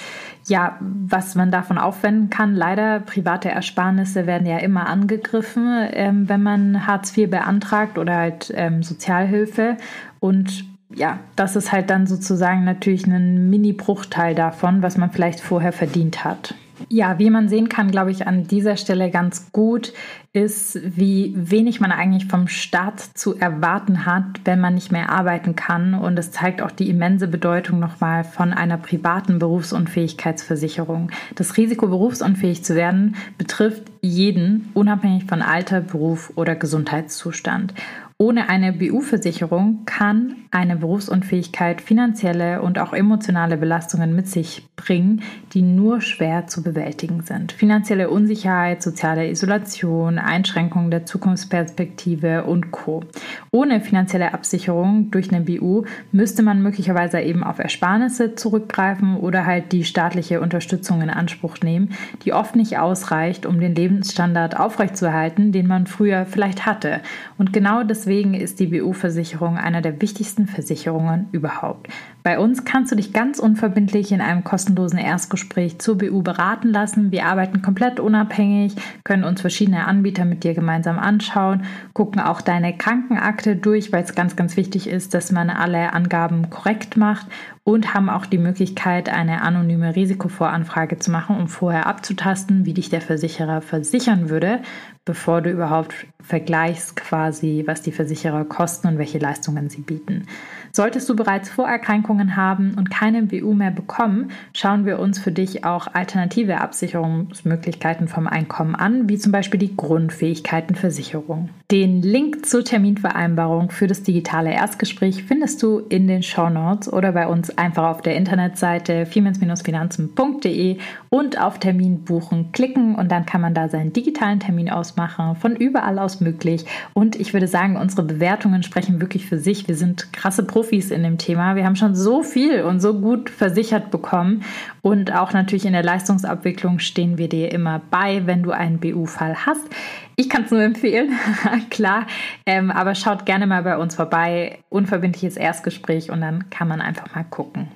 ja, 0.45 0.77
was 0.81 1.35
man 1.35 1.51
davon 1.51 1.77
aufwenden 1.77 2.29
kann. 2.29 2.53
Leider, 2.53 2.99
private 2.99 3.49
Ersparnisse 3.49 4.27
werden 4.27 4.45
ja 4.45 4.57
immer 4.57 4.87
angegriffen, 4.87 5.87
ähm, 5.93 6.27
wenn 6.27 6.43
man 6.43 6.85
Hartz 6.85 7.15
IV 7.15 7.29
beantragt 7.29 7.97
oder 7.97 8.13
halt 8.17 8.53
ähm, 8.53 8.83
Sozialhilfe. 8.83 9.77
Und 10.19 10.65
ja, 10.93 11.19
das 11.37 11.55
ist 11.55 11.71
halt 11.71 11.89
dann 11.89 12.07
sozusagen 12.07 12.65
natürlich 12.65 13.07
ein 13.07 13.49
Mini-Bruchteil 13.49 14.35
davon, 14.35 14.81
was 14.81 14.97
man 14.97 15.11
vielleicht 15.11 15.39
vorher 15.39 15.71
verdient 15.71 16.25
hat. 16.25 16.55
Ja, 16.89 17.19
wie 17.19 17.29
man 17.29 17.49
sehen 17.49 17.69
kann, 17.69 17.91
glaube 17.91 18.11
ich, 18.11 18.27
an 18.27 18.43
dieser 18.43 18.77
Stelle 18.77 19.09
ganz 19.09 19.51
gut 19.51 19.93
ist, 20.33 20.79
wie 20.83 21.33
wenig 21.35 21.79
man 21.79 21.91
eigentlich 21.91 22.25
vom 22.25 22.47
Staat 22.47 22.99
zu 22.99 23.37
erwarten 23.37 24.05
hat, 24.05 24.23
wenn 24.45 24.59
man 24.59 24.73
nicht 24.73 24.91
mehr 24.91 25.09
arbeiten 25.09 25.55
kann. 25.55 25.93
Und 25.93 26.17
es 26.17 26.31
zeigt 26.31 26.61
auch 26.61 26.71
die 26.71 26.89
immense 26.89 27.27
Bedeutung 27.27 27.79
nochmal 27.79 28.23
von 28.23 28.51
einer 28.51 28.77
privaten 28.77 29.37
Berufsunfähigkeitsversicherung. 29.37 31.11
Das 31.35 31.55
Risiko, 31.57 31.87
berufsunfähig 31.87 32.63
zu 32.63 32.75
werden, 32.75 33.15
betrifft 33.37 33.83
jeden, 34.01 34.69
unabhängig 34.73 35.25
von 35.25 35.41
Alter, 35.41 35.81
Beruf 35.81 36.33
oder 36.35 36.55
Gesundheitszustand. 36.55 37.73
Ohne 38.19 38.47
eine 38.47 38.73
BU-Versicherung 38.73 39.85
kann 39.85 40.35
eine 40.51 40.75
Berufsunfähigkeit 40.75 41.81
finanzielle 41.81 42.61
und 42.61 42.77
auch 42.77 42.93
emotionale 42.93 43.57
Belastungen 43.57 44.15
mit 44.15 44.27
sich 44.27 44.67
bringen, 44.75 45.23
die 45.53 45.63
nur 45.63 45.99
schwer 45.99 46.45
zu 46.45 46.61
bewältigen 46.61 47.23
sind. 47.23 47.51
Finanzielle 47.51 48.09
Unsicherheit, 48.09 48.83
soziale 48.83 49.29
Isolation, 49.29 50.19
Einschränkungen 50.19 50.91
der 50.91 51.05
Zukunftsperspektive 51.05 52.43
und 52.43 52.71
Co. 52.71 53.03
Ohne 53.51 53.81
finanzielle 53.81 54.33
Absicherung 54.33 55.09
durch 55.09 55.33
eine 55.33 55.41
BU 55.41 55.85
müsste 56.11 56.43
man 56.43 56.61
möglicherweise 56.61 57.19
eben 57.19 57.43
auf 57.43 57.57
Ersparnisse 57.57 58.35
zurückgreifen 58.35 59.17
oder 59.17 59.45
halt 59.45 59.71
die 59.71 59.83
staatliche 59.83 60.39
Unterstützung 60.39 61.01
in 61.01 61.09
Anspruch 61.09 61.57
nehmen, 61.63 61.89
die 62.25 62.33
oft 62.33 62.55
nicht 62.55 62.77
ausreicht, 62.77 63.47
um 63.47 63.59
den 63.59 63.73
Lebensstandard 63.73 64.59
aufrechtzuerhalten, 64.59 65.51
den 65.51 65.67
man 65.67 65.87
früher 65.87 66.25
vielleicht 66.25 66.65
hatte. 66.67 67.01
Und 67.37 67.53
genau 67.53 67.83
deswegen 67.83 68.02
Deswegen 68.03 68.33
ist 68.33 68.59
die 68.59 68.67
BU-Versicherung 68.67 69.55
einer 69.55 69.81
der 69.81 70.01
wichtigsten 70.01 70.45
Versicherungen 70.45 71.29
überhaupt. 71.31 71.87
Bei 72.23 72.39
uns 72.39 72.63
kannst 72.63 72.89
du 72.89 72.95
dich 72.95 73.11
ganz 73.11 73.37
unverbindlich 73.37 74.13
in 74.13 74.21
einem 74.21 74.45
kostenlosen 74.45 74.97
Erstgespräch 74.97 75.79
zur 75.79 75.97
BU 75.97 76.21
beraten 76.21 76.69
lassen. 76.69 77.11
Wir 77.11 77.25
arbeiten 77.25 77.61
komplett 77.61 77.99
unabhängig, 77.99 78.75
können 79.03 79.25
uns 79.25 79.41
verschiedene 79.41 79.85
Anbieter 79.85 80.23
mit 80.23 80.45
dir 80.45 80.53
gemeinsam 80.53 80.99
anschauen, 80.99 81.65
gucken 81.91 82.21
auch 82.21 82.39
deine 82.39 82.77
Krankenakte 82.77 83.57
durch, 83.57 83.91
weil 83.91 84.05
es 84.05 84.15
ganz, 84.15 84.37
ganz 84.37 84.55
wichtig 84.55 84.87
ist, 84.87 85.13
dass 85.13 85.33
man 85.33 85.49
alle 85.49 85.91
Angaben 85.91 86.49
korrekt 86.49 86.95
macht 86.95 87.27
und 87.65 87.93
haben 87.93 88.09
auch 88.09 88.25
die 88.25 88.37
Möglichkeit, 88.37 89.09
eine 89.09 89.41
anonyme 89.41 89.95
Risikovoranfrage 89.95 90.99
zu 90.99 91.11
machen, 91.11 91.37
um 91.37 91.47
vorher 91.47 91.87
abzutasten, 91.87 92.65
wie 92.65 92.73
dich 92.73 92.89
der 92.89 93.01
Versicherer 93.01 93.61
versichern 93.61 94.29
würde, 94.29 94.61
bevor 95.05 95.41
du 95.41 95.49
überhaupt 95.49 95.93
vergleichst 96.21 96.95
quasi, 96.95 97.63
was 97.65 97.81
die 97.81 97.91
Versicherer 97.91 98.45
kosten 98.45 98.87
und 98.87 98.97
welche 98.97 99.17
Leistungen 99.17 99.69
sie 99.69 99.81
bieten. 99.81 100.25
Solltest 100.71 101.07
du 101.07 101.15
bereits 101.15 101.49
Vorerkrankungen 101.49 102.12
haben 102.35 102.75
und 102.77 102.89
keine 102.89 103.23
BU 103.23 103.53
mehr 103.53 103.71
bekommen, 103.71 104.31
schauen 104.53 104.85
wir 104.85 104.99
uns 104.99 105.19
für 105.19 105.31
dich 105.31 105.65
auch 105.65 105.87
alternative 105.93 106.61
Absicherungsmöglichkeiten 106.61 108.07
vom 108.07 108.27
Einkommen 108.27 108.75
an, 108.75 109.09
wie 109.09 109.17
zum 109.17 109.31
Beispiel 109.31 109.59
die 109.59 109.75
Grundfähigkeitenversicherung. 109.75 111.49
Den 111.73 112.03
Link 112.03 112.45
zur 112.45 112.63
Terminvereinbarung 112.63 113.71
für 113.71 113.87
das 113.87 114.03
digitale 114.03 114.53
Erstgespräch 114.53 115.23
findest 115.23 115.63
du 115.63 115.79
in 115.79 116.07
den 116.07 116.21
Show 116.21 116.47
Notes 116.47 116.93
oder 116.93 117.13
bei 117.13 117.25
uns 117.25 117.57
einfach 117.57 117.85
auf 117.85 118.03
der 118.03 118.15
Internetseite 118.15 119.07
fiemens-finanzen.de 119.07 120.77
und 121.09 121.41
auf 121.41 121.57
Termin 121.57 122.03
buchen 122.03 122.51
klicken 122.51 122.93
und 122.93 123.11
dann 123.11 123.25
kann 123.25 123.41
man 123.41 123.55
da 123.55 123.69
seinen 123.69 123.91
digitalen 123.91 124.39
Termin 124.39 124.69
ausmachen, 124.69 125.35
von 125.35 125.55
überall 125.55 125.97
aus 125.97 126.21
möglich. 126.21 126.65
Und 126.93 127.15
ich 127.15 127.33
würde 127.33 127.47
sagen, 127.47 127.75
unsere 127.75 128.03
Bewertungen 128.03 128.61
sprechen 128.61 129.01
wirklich 129.01 129.25
für 129.25 129.39
sich. 129.39 129.67
Wir 129.67 129.75
sind 129.75 130.13
krasse 130.13 130.43
Profis 130.43 130.91
in 130.91 131.01
dem 131.01 131.17
Thema. 131.17 131.55
Wir 131.55 131.65
haben 131.65 131.75
schon 131.75 131.95
so 131.95 132.21
viel 132.21 132.61
und 132.61 132.81
so 132.81 133.01
gut 133.01 133.31
versichert 133.31 133.89
bekommen. 133.89 134.43
Und 134.83 135.11
auch 135.15 135.33
natürlich 135.33 135.65
in 135.65 135.73
der 135.73 135.81
Leistungsabwicklung 135.81 136.77
stehen 136.77 137.17
wir 137.17 137.29
dir 137.29 137.51
immer 137.51 137.81
bei, 137.89 138.27
wenn 138.27 138.43
du 138.43 138.51
einen 138.51 138.77
BU-Fall 138.77 139.47
hast. 139.47 139.67
Ich 140.15 140.29
kann 140.29 140.43
es 140.43 140.51
nur 140.51 140.61
empfehlen, 140.61 141.11
klar. 141.69 142.07
Ähm, 142.45 142.71
aber 142.71 142.95
schaut 142.95 143.25
gerne 143.25 143.47
mal 143.47 143.63
bei 143.63 143.77
uns 143.77 143.95
vorbei. 143.95 144.59
Unverbindliches 144.69 145.37
Erstgespräch 145.37 146.11
und 146.11 146.21
dann 146.21 146.49
kann 146.49 146.67
man 146.67 146.81
einfach 146.81 147.13
mal 147.15 147.23
gucken. 147.23 147.69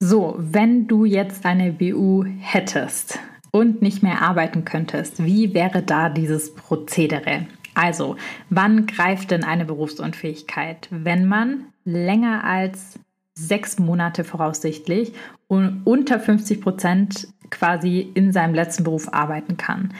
So, 0.00 0.36
wenn 0.38 0.86
du 0.86 1.04
jetzt 1.04 1.44
eine 1.44 1.72
BU 1.72 2.24
hättest 2.40 3.18
und 3.50 3.82
nicht 3.82 4.02
mehr 4.02 4.22
arbeiten 4.22 4.64
könntest, 4.64 5.24
wie 5.24 5.54
wäre 5.54 5.82
da 5.82 6.08
dieses 6.08 6.54
Prozedere? 6.54 7.46
Also, 7.74 8.16
wann 8.50 8.86
greift 8.86 9.30
denn 9.30 9.44
eine 9.44 9.64
Berufsunfähigkeit? 9.64 10.88
Wenn 10.90 11.26
man 11.26 11.66
länger 11.84 12.44
als 12.44 12.98
sechs 13.34 13.78
Monate 13.78 14.24
voraussichtlich 14.24 15.12
und 15.46 15.82
unter 15.84 16.18
50 16.18 16.60
Prozent 16.60 17.28
quasi 17.50 18.00
in 18.14 18.32
seinem 18.32 18.54
letzten 18.54 18.84
Beruf 18.84 19.12
arbeiten 19.12 19.56
kann. 19.56 19.94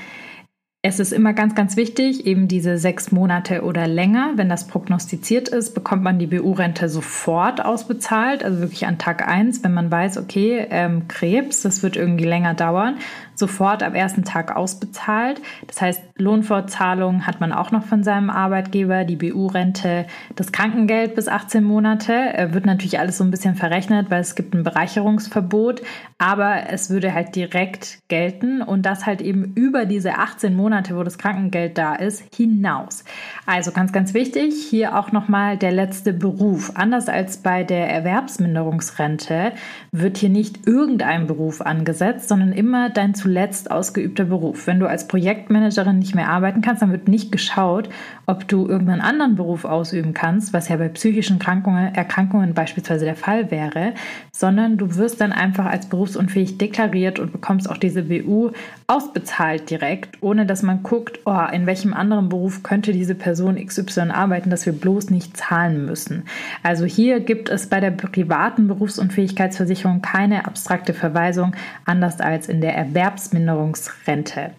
Es 0.80 1.00
ist 1.00 1.12
immer 1.12 1.32
ganz, 1.32 1.56
ganz 1.56 1.76
wichtig, 1.76 2.24
eben 2.24 2.46
diese 2.46 2.78
sechs 2.78 3.10
Monate 3.10 3.62
oder 3.64 3.88
länger, 3.88 4.34
wenn 4.36 4.48
das 4.48 4.68
prognostiziert 4.68 5.48
ist, 5.48 5.74
bekommt 5.74 6.04
man 6.04 6.20
die 6.20 6.28
BU-Rente 6.28 6.88
sofort 6.88 7.64
ausbezahlt, 7.64 8.44
also 8.44 8.60
wirklich 8.60 8.86
an 8.86 8.96
Tag 8.96 9.26
eins, 9.26 9.64
wenn 9.64 9.74
man 9.74 9.90
weiß, 9.90 10.18
okay, 10.18 10.68
ähm, 10.70 11.08
Krebs, 11.08 11.62
das 11.62 11.82
wird 11.82 11.96
irgendwie 11.96 12.26
länger 12.26 12.54
dauern, 12.54 12.98
sofort 13.38 13.82
ab 13.82 13.94
ersten 13.94 14.24
Tag 14.24 14.56
ausbezahlt. 14.56 15.40
Das 15.66 15.80
heißt, 15.80 16.02
Lohnfortzahlung 16.16 17.26
hat 17.26 17.40
man 17.40 17.52
auch 17.52 17.70
noch 17.70 17.84
von 17.84 18.02
seinem 18.02 18.30
Arbeitgeber, 18.30 19.04
die 19.04 19.16
BU-Rente, 19.16 20.06
das 20.34 20.52
Krankengeld 20.52 21.14
bis 21.14 21.28
18 21.28 21.62
Monate. 21.62 22.12
Äh, 22.12 22.52
wird 22.52 22.66
natürlich 22.66 22.98
alles 22.98 23.18
so 23.18 23.24
ein 23.24 23.30
bisschen 23.30 23.54
verrechnet, 23.54 24.10
weil 24.10 24.20
es 24.20 24.34
gibt 24.34 24.54
ein 24.54 24.64
Bereicherungsverbot, 24.64 25.82
aber 26.18 26.70
es 26.70 26.90
würde 26.90 27.14
halt 27.14 27.36
direkt 27.36 28.00
gelten 28.08 28.62
und 28.62 28.82
das 28.82 29.06
halt 29.06 29.20
eben 29.20 29.52
über 29.54 29.86
diese 29.86 30.16
18 30.16 30.54
Monate, 30.54 30.96
wo 30.96 31.04
das 31.04 31.18
Krankengeld 31.18 31.78
da 31.78 31.94
ist, 31.94 32.24
hinaus. 32.34 33.04
Also 33.46 33.70
ganz, 33.70 33.92
ganz 33.92 34.14
wichtig, 34.14 34.54
hier 34.68 34.98
auch 34.98 35.12
nochmal 35.12 35.56
der 35.56 35.72
letzte 35.72 36.12
Beruf. 36.12 36.72
Anders 36.74 37.08
als 37.08 37.38
bei 37.38 37.62
der 37.62 37.88
Erwerbsminderungsrente 37.88 39.52
wird 39.92 40.18
hier 40.18 40.28
nicht 40.28 40.66
irgendein 40.66 41.26
Beruf 41.26 41.60
angesetzt, 41.60 42.28
sondern 42.28 42.52
immer 42.52 42.90
dein 42.90 43.14
zuletzt 43.28 43.70
ausgeübter 43.70 44.24
Beruf. 44.24 44.66
Wenn 44.66 44.80
du 44.80 44.88
als 44.88 45.06
Projektmanagerin 45.06 45.98
nicht 45.98 46.14
mehr 46.14 46.30
arbeiten 46.30 46.62
kannst, 46.62 46.80
dann 46.80 46.92
wird 46.92 47.08
nicht 47.08 47.30
geschaut, 47.30 47.90
ob 48.28 48.46
du 48.46 48.68
irgendeinen 48.68 49.00
anderen 49.00 49.36
Beruf 49.36 49.64
ausüben 49.64 50.12
kannst, 50.12 50.52
was 50.52 50.68
ja 50.68 50.76
bei 50.76 50.88
psychischen 50.90 51.38
Erkrankungen, 51.38 51.94
Erkrankungen 51.94 52.52
beispielsweise 52.52 53.06
der 53.06 53.16
Fall 53.16 53.50
wäre, 53.50 53.94
sondern 54.32 54.76
du 54.76 54.96
wirst 54.96 55.22
dann 55.22 55.32
einfach 55.32 55.64
als 55.64 55.86
berufsunfähig 55.86 56.58
deklariert 56.58 57.18
und 57.18 57.32
bekommst 57.32 57.70
auch 57.70 57.78
diese 57.78 58.02
BU 58.02 58.50
ausbezahlt 58.86 59.70
direkt, 59.70 60.22
ohne 60.22 60.44
dass 60.44 60.62
man 60.62 60.82
guckt, 60.82 61.20
oh, 61.24 61.40
in 61.50 61.64
welchem 61.64 61.94
anderen 61.94 62.28
Beruf 62.28 62.62
könnte 62.62 62.92
diese 62.92 63.14
Person 63.14 63.56
XY 63.56 64.10
arbeiten, 64.10 64.50
dass 64.50 64.66
wir 64.66 64.74
bloß 64.74 65.08
nicht 65.08 65.34
zahlen 65.34 65.86
müssen. 65.86 66.24
Also 66.62 66.84
hier 66.84 67.20
gibt 67.20 67.48
es 67.48 67.68
bei 67.68 67.80
der 67.80 67.92
privaten 67.92 68.68
Berufsunfähigkeitsversicherung 68.68 70.02
keine 70.02 70.44
abstrakte 70.46 70.92
Verweisung, 70.92 71.56
anders 71.86 72.20
als 72.20 72.46
in 72.46 72.60
der 72.60 72.76
Erwerbsminderungsrente. 72.76 74.50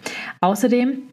Außerdem 0.42 1.09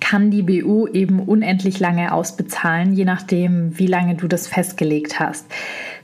kann 0.00 0.30
die 0.30 0.42
BU 0.42 0.86
eben 0.88 1.20
unendlich 1.20 1.80
lange 1.80 2.12
ausbezahlen, 2.12 2.92
je 2.92 3.04
nachdem, 3.04 3.78
wie 3.78 3.86
lange 3.86 4.14
du 4.14 4.28
das 4.28 4.46
festgelegt 4.46 5.20
hast. 5.20 5.46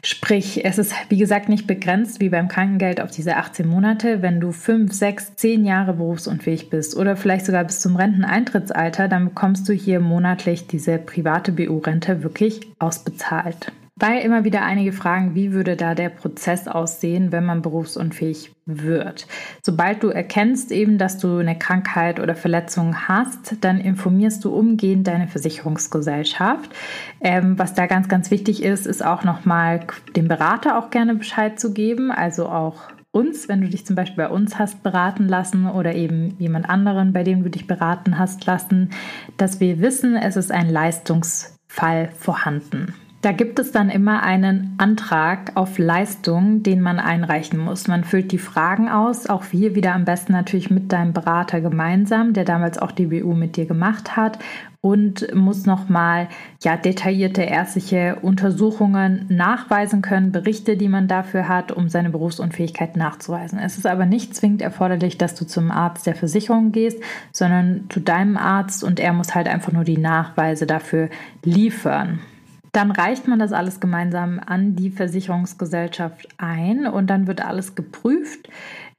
Sprich, 0.02 0.64
es 0.64 0.78
ist 0.78 0.94
wie 1.08 1.18
gesagt 1.18 1.48
nicht 1.48 1.66
begrenzt 1.66 2.20
wie 2.20 2.28
beim 2.28 2.48
Krankengeld 2.48 3.00
auf 3.00 3.10
diese 3.10 3.36
18 3.36 3.66
Monate. 3.66 4.22
Wenn 4.22 4.40
du 4.40 4.52
5, 4.52 4.92
6, 4.92 5.36
10 5.36 5.64
Jahre 5.64 5.94
berufsunfähig 5.94 6.70
bist 6.70 6.96
oder 6.96 7.16
vielleicht 7.16 7.46
sogar 7.46 7.64
bis 7.64 7.80
zum 7.80 7.96
Renteneintrittsalter, 7.96 9.08
dann 9.08 9.26
bekommst 9.26 9.68
du 9.68 9.72
hier 9.72 10.00
monatlich 10.00 10.66
diese 10.66 10.98
private 10.98 11.52
BU-Rente 11.52 12.22
wirklich 12.22 12.60
ausbezahlt. 12.78 13.72
Weil 14.00 14.22
immer 14.22 14.44
wieder 14.44 14.62
einige 14.62 14.92
fragen, 14.92 15.34
wie 15.34 15.52
würde 15.52 15.74
da 15.74 15.94
der 15.94 16.08
Prozess 16.08 16.68
aussehen, 16.68 17.32
wenn 17.32 17.44
man 17.44 17.62
berufsunfähig 17.62 18.52
wird. 18.64 19.26
Sobald 19.62 20.02
du 20.02 20.08
erkennst 20.08 20.70
eben, 20.70 20.98
dass 20.98 21.18
du 21.18 21.38
eine 21.38 21.58
Krankheit 21.58 22.20
oder 22.20 22.36
Verletzung 22.36 23.08
hast, 23.08 23.56
dann 23.62 23.80
informierst 23.80 24.44
du 24.44 24.54
umgehend 24.54 25.08
deine 25.08 25.26
Versicherungsgesellschaft. 25.26 26.70
Ähm, 27.20 27.58
was 27.58 27.74
da 27.74 27.86
ganz, 27.86 28.08
ganz 28.08 28.30
wichtig 28.30 28.62
ist, 28.62 28.86
ist 28.86 29.04
auch 29.04 29.24
nochmal 29.24 29.80
dem 30.14 30.28
Berater 30.28 30.78
auch 30.78 30.90
gerne 30.90 31.14
Bescheid 31.14 31.58
zu 31.58 31.72
geben, 31.72 32.12
also 32.12 32.48
auch 32.48 32.90
uns, 33.10 33.48
wenn 33.48 33.62
du 33.62 33.68
dich 33.68 33.86
zum 33.86 33.96
Beispiel 33.96 34.24
bei 34.24 34.30
uns 34.30 34.58
hast 34.58 34.82
beraten 34.82 35.26
lassen 35.26 35.66
oder 35.66 35.94
eben 35.94 36.36
jemand 36.38 36.68
anderen, 36.68 37.12
bei 37.12 37.24
dem 37.24 37.42
du 37.42 37.50
dich 37.50 37.66
beraten 37.66 38.18
hast 38.18 38.46
lassen, 38.46 38.90
dass 39.38 39.60
wir 39.60 39.80
wissen, 39.80 40.14
es 40.14 40.36
ist 40.36 40.52
ein 40.52 40.68
Leistungsfall 40.68 42.10
vorhanden. 42.16 42.94
Da 43.20 43.32
gibt 43.32 43.58
es 43.58 43.72
dann 43.72 43.90
immer 43.90 44.22
einen 44.22 44.74
Antrag 44.78 45.56
auf 45.56 45.76
Leistung, 45.76 46.62
den 46.62 46.80
man 46.80 47.00
einreichen 47.00 47.58
muss. 47.58 47.88
Man 47.88 48.04
füllt 48.04 48.30
die 48.30 48.38
Fragen 48.38 48.88
aus, 48.88 49.26
auch 49.26 49.44
hier 49.46 49.74
wieder 49.74 49.92
am 49.94 50.04
besten 50.04 50.32
natürlich 50.32 50.70
mit 50.70 50.92
deinem 50.92 51.12
Berater 51.12 51.60
gemeinsam, 51.60 52.32
der 52.32 52.44
damals 52.44 52.78
auch 52.78 52.92
die 52.92 53.06
BU 53.06 53.34
mit 53.34 53.56
dir 53.56 53.66
gemacht 53.66 54.16
hat 54.16 54.38
und 54.80 55.34
muss 55.34 55.66
nochmal 55.66 56.28
ja, 56.62 56.76
detaillierte 56.76 57.42
ärztliche 57.42 58.18
Untersuchungen 58.22 59.26
nachweisen 59.28 60.00
können, 60.00 60.30
Berichte, 60.30 60.76
die 60.76 60.88
man 60.88 61.08
dafür 61.08 61.48
hat, 61.48 61.72
um 61.72 61.88
seine 61.88 62.10
Berufsunfähigkeit 62.10 62.96
nachzuweisen. 62.96 63.58
Es 63.58 63.78
ist 63.78 63.86
aber 63.88 64.06
nicht 64.06 64.36
zwingend 64.36 64.62
erforderlich, 64.62 65.18
dass 65.18 65.34
du 65.34 65.44
zum 65.44 65.72
Arzt 65.72 66.06
der 66.06 66.14
Versicherung 66.14 66.70
gehst, 66.70 67.02
sondern 67.32 67.86
zu 67.88 67.98
deinem 67.98 68.36
Arzt 68.36 68.84
und 68.84 69.00
er 69.00 69.12
muss 69.12 69.34
halt 69.34 69.48
einfach 69.48 69.72
nur 69.72 69.82
die 69.82 69.98
Nachweise 69.98 70.66
dafür 70.66 71.08
liefern. 71.42 72.20
Dann 72.72 72.90
reicht 72.90 73.28
man 73.28 73.38
das 73.38 73.52
alles 73.52 73.80
gemeinsam 73.80 74.40
an 74.44 74.76
die 74.76 74.90
Versicherungsgesellschaft 74.90 76.28
ein 76.38 76.86
und 76.86 77.08
dann 77.08 77.26
wird 77.26 77.44
alles 77.44 77.74
geprüft. 77.74 78.48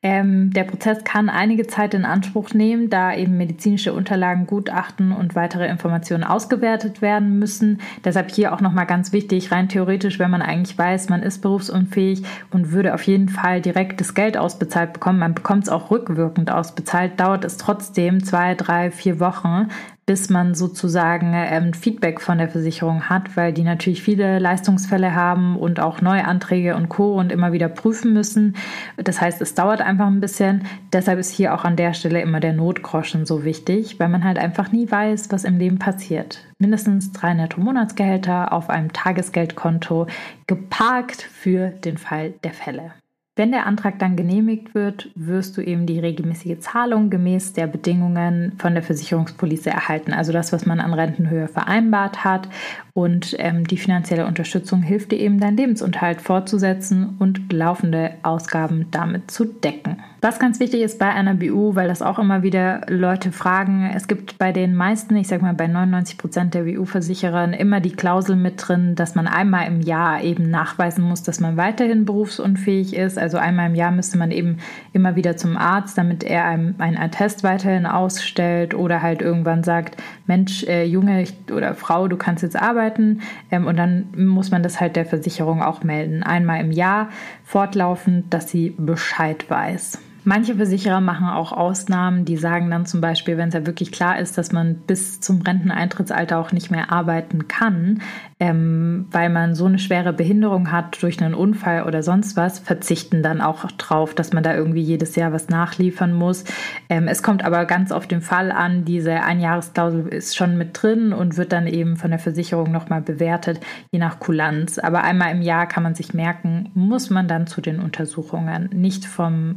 Ähm, 0.01 0.51
der 0.53 0.63
Prozess 0.63 1.03
kann 1.03 1.27
einige 1.27 1.67
Zeit 1.67 1.93
in 1.93 2.05
Anspruch 2.05 2.53
nehmen, 2.53 2.89
da 2.89 3.13
eben 3.13 3.35
medizinische 3.35 3.91
Unterlagen, 3.91 4.47
Gutachten 4.47 5.11
und 5.11 5.35
weitere 5.35 5.67
Informationen 5.67 6.23
ausgewertet 6.23 7.01
werden 7.01 7.37
müssen. 7.37 7.81
Deshalb 8.05 8.31
hier 8.31 8.53
auch 8.53 8.61
nochmal 8.61 8.85
ganz 8.85 9.11
wichtig, 9.11 9.51
rein 9.51 9.67
theoretisch, 9.67 10.17
wenn 10.17 10.31
man 10.31 10.41
eigentlich 10.41 10.77
weiß, 10.77 11.09
man 11.09 11.21
ist 11.21 11.41
berufsunfähig 11.41 12.23
und 12.49 12.71
würde 12.71 12.93
auf 12.93 13.03
jeden 13.03 13.27
Fall 13.27 13.59
direkt 13.59 13.99
das 13.99 14.13
Geld 14.13 14.37
ausbezahlt 14.37 14.93
bekommen, 14.93 15.19
man 15.19 15.33
bekommt 15.33 15.63
es 15.63 15.69
auch 15.69 15.91
rückwirkend 15.91 16.49
ausbezahlt, 16.49 17.19
dauert 17.19 17.43
es 17.43 17.57
trotzdem 17.57 18.23
zwei, 18.23 18.55
drei, 18.55 18.91
vier 18.91 19.19
Wochen, 19.19 19.67
bis 20.09 20.27
man 20.27 20.55
sozusagen 20.55 21.33
ähm, 21.35 21.71
Feedback 21.71 22.19
von 22.19 22.39
der 22.39 22.49
Versicherung 22.49 23.11
hat, 23.11 23.37
weil 23.37 23.53
die 23.53 23.61
natürlich 23.61 24.01
viele 24.01 24.39
Leistungsfälle 24.39 25.13
haben 25.13 25.55
und 25.55 25.79
auch 25.79 26.01
neue 26.01 26.25
Anträge 26.25 26.75
und 26.75 26.89
Co. 26.89 27.13
und 27.13 27.31
immer 27.31 27.51
wieder 27.51 27.69
prüfen 27.69 28.11
müssen. 28.11 28.55
Das 28.97 29.21
heißt, 29.21 29.39
es 29.39 29.53
dauert 29.53 29.81
einfach 29.81 30.07
ein 30.07 30.19
bisschen. 30.19 30.65
Deshalb 30.91 31.19
ist 31.19 31.29
hier 31.29 31.53
auch 31.53 31.63
an 31.63 31.75
der 31.75 31.93
Stelle 31.93 32.23
immer 32.23 32.39
der 32.39 32.53
Notgroschen 32.53 33.27
so 33.27 33.43
wichtig, 33.43 33.99
weil 33.99 34.09
man 34.09 34.23
halt 34.23 34.39
einfach 34.39 34.71
nie 34.71 34.89
weiß, 34.89 35.31
was 35.31 35.43
im 35.43 35.59
Leben 35.59 35.77
passiert. 35.77 36.43
Mindestens 36.57 37.11
drei 37.11 37.35
Netto-Monatsgehälter 37.35 38.51
auf 38.51 38.71
einem 38.71 38.91
Tagesgeldkonto 38.91 40.07
geparkt 40.47 41.21
für 41.21 41.67
den 41.67 41.99
Fall 41.99 42.33
der 42.43 42.53
Fälle. 42.53 42.93
Wenn 43.39 43.53
der 43.53 43.67
Antrag 43.67 43.99
dann 43.99 44.17
genehmigt 44.17 44.75
wird, 44.75 45.11
wirst 45.15 45.55
du 45.55 45.61
eben 45.61 45.85
die 45.85 45.97
regelmäßige 45.97 46.59
Zahlung 46.59 47.09
gemäß 47.09 47.53
der 47.53 47.67
Bedingungen 47.67 48.51
von 48.57 48.73
der 48.73 48.83
Versicherungspolice 48.83 49.69
erhalten. 49.69 50.11
Also 50.11 50.33
das, 50.33 50.51
was 50.51 50.65
man 50.65 50.81
an 50.81 50.93
Rentenhöhe 50.93 51.47
vereinbart 51.47 52.25
hat. 52.25 52.49
Und 52.93 53.37
ähm, 53.39 53.65
die 53.65 53.77
finanzielle 53.77 54.25
Unterstützung 54.25 54.81
hilft 54.81 55.13
dir 55.13 55.19
eben, 55.19 55.39
deinen 55.39 55.55
Lebensunterhalt 55.55 56.19
fortzusetzen 56.19 57.15
und 57.17 57.53
laufende 57.53 58.11
Ausgaben 58.23 58.87
damit 58.91 59.31
zu 59.31 59.45
decken. 59.45 60.03
Was 60.21 60.37
ganz 60.37 60.59
wichtig 60.59 60.81
ist 60.81 60.99
bei 60.99 61.07
einer 61.07 61.33
BU, 61.33 61.75
weil 61.75 61.87
das 61.87 62.01
auch 62.01 62.19
immer 62.19 62.43
wieder 62.43 62.81
Leute 62.89 63.31
fragen, 63.31 63.89
es 63.95 64.09
gibt 64.09 64.37
bei 64.37 64.51
den 64.51 64.75
meisten, 64.75 65.15
ich 65.15 65.29
sag 65.29 65.41
mal 65.41 65.53
bei 65.53 65.67
99 65.67 66.17
Prozent 66.17 66.53
der 66.53 66.63
BU-Versicherern 66.63 67.53
immer 67.53 67.79
die 67.79 67.93
Klausel 67.93 68.35
mit 68.35 68.55
drin, 68.57 68.95
dass 68.95 69.15
man 69.15 69.27
einmal 69.27 69.67
im 69.67 69.79
Jahr 69.79 70.21
eben 70.21 70.49
nachweisen 70.49 71.05
muss, 71.05 71.23
dass 71.23 71.39
man 71.39 71.55
weiterhin 71.55 72.03
berufsunfähig 72.03 72.97
ist. 72.97 73.17
Also 73.17 73.28
einmal 73.37 73.69
im 73.69 73.75
Jahr 73.75 73.91
müsste 73.91 74.17
man 74.17 74.31
eben 74.31 74.57
immer 74.93 75.15
wieder 75.15 75.37
zum 75.37 75.57
Arzt, 75.57 75.97
damit 75.97 76.23
er 76.23 76.45
einem 76.45 76.75
einen 76.79 76.97
Attest 76.97 77.43
weiterhin 77.43 77.85
ausstellt 77.85 78.73
oder 78.73 79.01
halt 79.01 79.21
irgendwann 79.21 79.63
sagt, 79.63 80.01
Mensch, 80.27 80.63
äh, 80.63 80.83
Junge 80.83 81.25
oder 81.51 81.75
Frau, 81.75 82.07
du 82.07 82.17
kannst 82.17 82.43
jetzt 82.43 82.59
arbeiten. 82.59 83.21
Ähm, 83.51 83.67
und 83.67 83.77
dann 83.77 84.07
muss 84.15 84.51
man 84.51 84.63
das 84.63 84.79
halt 84.79 84.95
der 84.95 85.05
Versicherung 85.05 85.61
auch 85.61 85.83
melden. 85.83 86.23
Einmal 86.23 86.61
im 86.61 86.71
Jahr 86.71 87.09
fortlaufend, 87.43 88.33
dass 88.33 88.49
sie 88.49 88.73
Bescheid 88.77 89.49
weiß. 89.49 89.99
Manche 90.29 90.57
Versicherer 90.57 91.01
machen 91.01 91.27
auch 91.27 91.51
Ausnahmen, 91.51 92.23
die 92.23 92.37
sagen 92.37 92.69
dann 92.69 92.85
zum 92.85 93.01
Beispiel, 93.01 93.35
wenn 93.37 93.47
es 93.47 93.55
ja 93.55 93.65
wirklich 93.65 93.91
klar 93.91 94.19
ist, 94.19 94.37
dass 94.37 94.51
man 94.51 94.75
bis 94.75 95.19
zum 95.19 95.41
Renteneintrittsalter 95.41 96.37
auch 96.37 96.51
nicht 96.51 96.69
mehr 96.69 96.91
arbeiten 96.91 97.47
kann, 97.47 98.03
ähm, 98.39 99.07
weil 99.09 99.31
man 99.31 99.55
so 99.55 99.65
eine 99.65 99.79
schwere 99.79 100.13
Behinderung 100.13 100.71
hat 100.71 101.01
durch 101.01 101.19
einen 101.19 101.33
Unfall 101.33 101.81
oder 101.81 102.03
sonst 102.03 102.37
was, 102.37 102.59
verzichten 102.59 103.23
dann 103.23 103.41
auch 103.41 103.71
drauf, 103.71 104.13
dass 104.13 104.31
man 104.31 104.43
da 104.43 104.53
irgendwie 104.53 104.83
jedes 104.83 105.15
Jahr 105.15 105.33
was 105.33 105.49
nachliefern 105.49 106.13
muss. 106.13 106.43
Ähm, 106.89 107.07
es 107.07 107.23
kommt 107.23 107.43
aber 107.43 107.65
ganz 107.65 107.91
auf 107.91 108.05
den 108.05 108.21
Fall 108.21 108.51
an, 108.51 108.85
diese 108.85 109.23
Einjahresklausel 109.23 110.09
ist 110.09 110.37
schon 110.37 110.59
mit 110.59 110.79
drin 110.79 111.11
und 111.11 111.37
wird 111.37 111.51
dann 111.53 111.65
eben 111.65 111.97
von 111.97 112.11
der 112.11 112.19
Versicherung 112.19 112.71
nochmal 112.71 113.01
bewertet, 113.01 113.61
je 113.91 113.97
nach 113.97 114.19
Kulanz. 114.19 114.77
Aber 114.77 115.01
einmal 115.01 115.31
im 115.31 115.41
Jahr 115.41 115.65
kann 115.65 115.81
man 115.81 115.95
sich 115.95 116.13
merken, 116.13 116.69
muss 116.75 117.09
man 117.09 117.27
dann 117.27 117.47
zu 117.47 117.61
den 117.61 117.79
Untersuchungen, 117.79 118.69
nicht 118.71 119.05
vom 119.05 119.55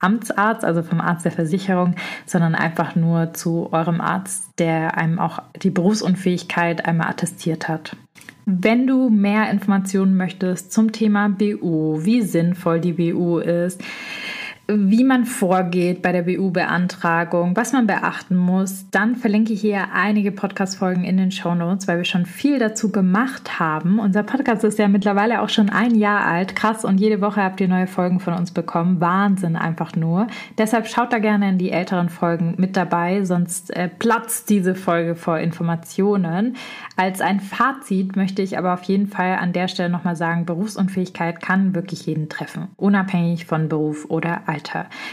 Amtsarzt, 0.00 0.64
also 0.64 0.82
vom 0.82 1.00
Arzt 1.00 1.24
der 1.24 1.32
Versicherung, 1.32 1.94
sondern 2.26 2.54
einfach 2.54 2.94
nur 2.94 3.32
zu 3.32 3.72
eurem 3.72 4.00
Arzt, 4.00 4.50
der 4.58 4.96
einem 4.96 5.18
auch 5.18 5.40
die 5.62 5.70
Berufsunfähigkeit 5.70 6.84
einmal 6.84 7.08
attestiert 7.08 7.68
hat. 7.68 7.96
Wenn 8.46 8.86
du 8.86 9.08
mehr 9.08 9.50
Informationen 9.50 10.16
möchtest 10.16 10.72
zum 10.72 10.92
Thema 10.92 11.30
BU, 11.30 12.04
wie 12.04 12.20
sinnvoll 12.20 12.80
die 12.80 12.92
BU 12.92 13.38
ist, 13.38 13.82
wie 14.66 15.04
man 15.04 15.26
vorgeht 15.26 16.00
bei 16.00 16.12
der 16.12 16.22
BU-Beantragung, 16.22 17.54
was 17.54 17.72
man 17.72 17.86
beachten 17.86 18.34
muss. 18.34 18.86
Dann 18.90 19.14
verlinke 19.14 19.52
ich 19.52 19.60
hier 19.60 19.88
einige 19.92 20.32
Podcast-Folgen 20.32 21.04
in 21.04 21.18
den 21.18 21.30
Show 21.30 21.54
Notes, 21.54 21.86
weil 21.86 21.98
wir 21.98 22.04
schon 22.04 22.24
viel 22.24 22.58
dazu 22.58 22.90
gemacht 22.90 23.60
haben. 23.60 23.98
Unser 23.98 24.22
Podcast 24.22 24.64
ist 24.64 24.78
ja 24.78 24.88
mittlerweile 24.88 25.42
auch 25.42 25.50
schon 25.50 25.68
ein 25.68 25.94
Jahr 25.94 26.24
alt. 26.24 26.56
Krass. 26.56 26.84
Und 26.84 26.98
jede 26.98 27.20
Woche 27.20 27.42
habt 27.42 27.60
ihr 27.60 27.68
neue 27.68 27.86
Folgen 27.86 28.20
von 28.20 28.32
uns 28.32 28.52
bekommen. 28.52 29.00
Wahnsinn 29.00 29.56
einfach 29.56 29.96
nur. 29.96 30.28
Deshalb 30.56 30.86
schaut 30.86 31.12
da 31.12 31.18
gerne 31.18 31.50
in 31.50 31.58
die 31.58 31.70
älteren 31.70 32.08
Folgen 32.08 32.54
mit 32.56 32.76
dabei, 32.76 33.24
sonst 33.24 33.70
äh, 33.76 33.88
platzt 33.88 34.48
diese 34.48 34.74
Folge 34.74 35.14
vor 35.14 35.38
Informationen. 35.38 36.56
Als 36.96 37.20
ein 37.20 37.40
Fazit 37.40 38.16
möchte 38.16 38.40
ich 38.40 38.56
aber 38.56 38.72
auf 38.72 38.84
jeden 38.84 39.08
Fall 39.08 39.36
an 39.36 39.52
der 39.52 39.68
Stelle 39.68 39.90
nochmal 39.90 40.16
sagen, 40.16 40.46
Berufsunfähigkeit 40.46 41.42
kann 41.42 41.74
wirklich 41.74 42.06
jeden 42.06 42.30
treffen, 42.30 42.68
unabhängig 42.76 43.44
von 43.44 43.68
Beruf 43.68 44.06
oder 44.08 44.42
Alter. 44.46 44.53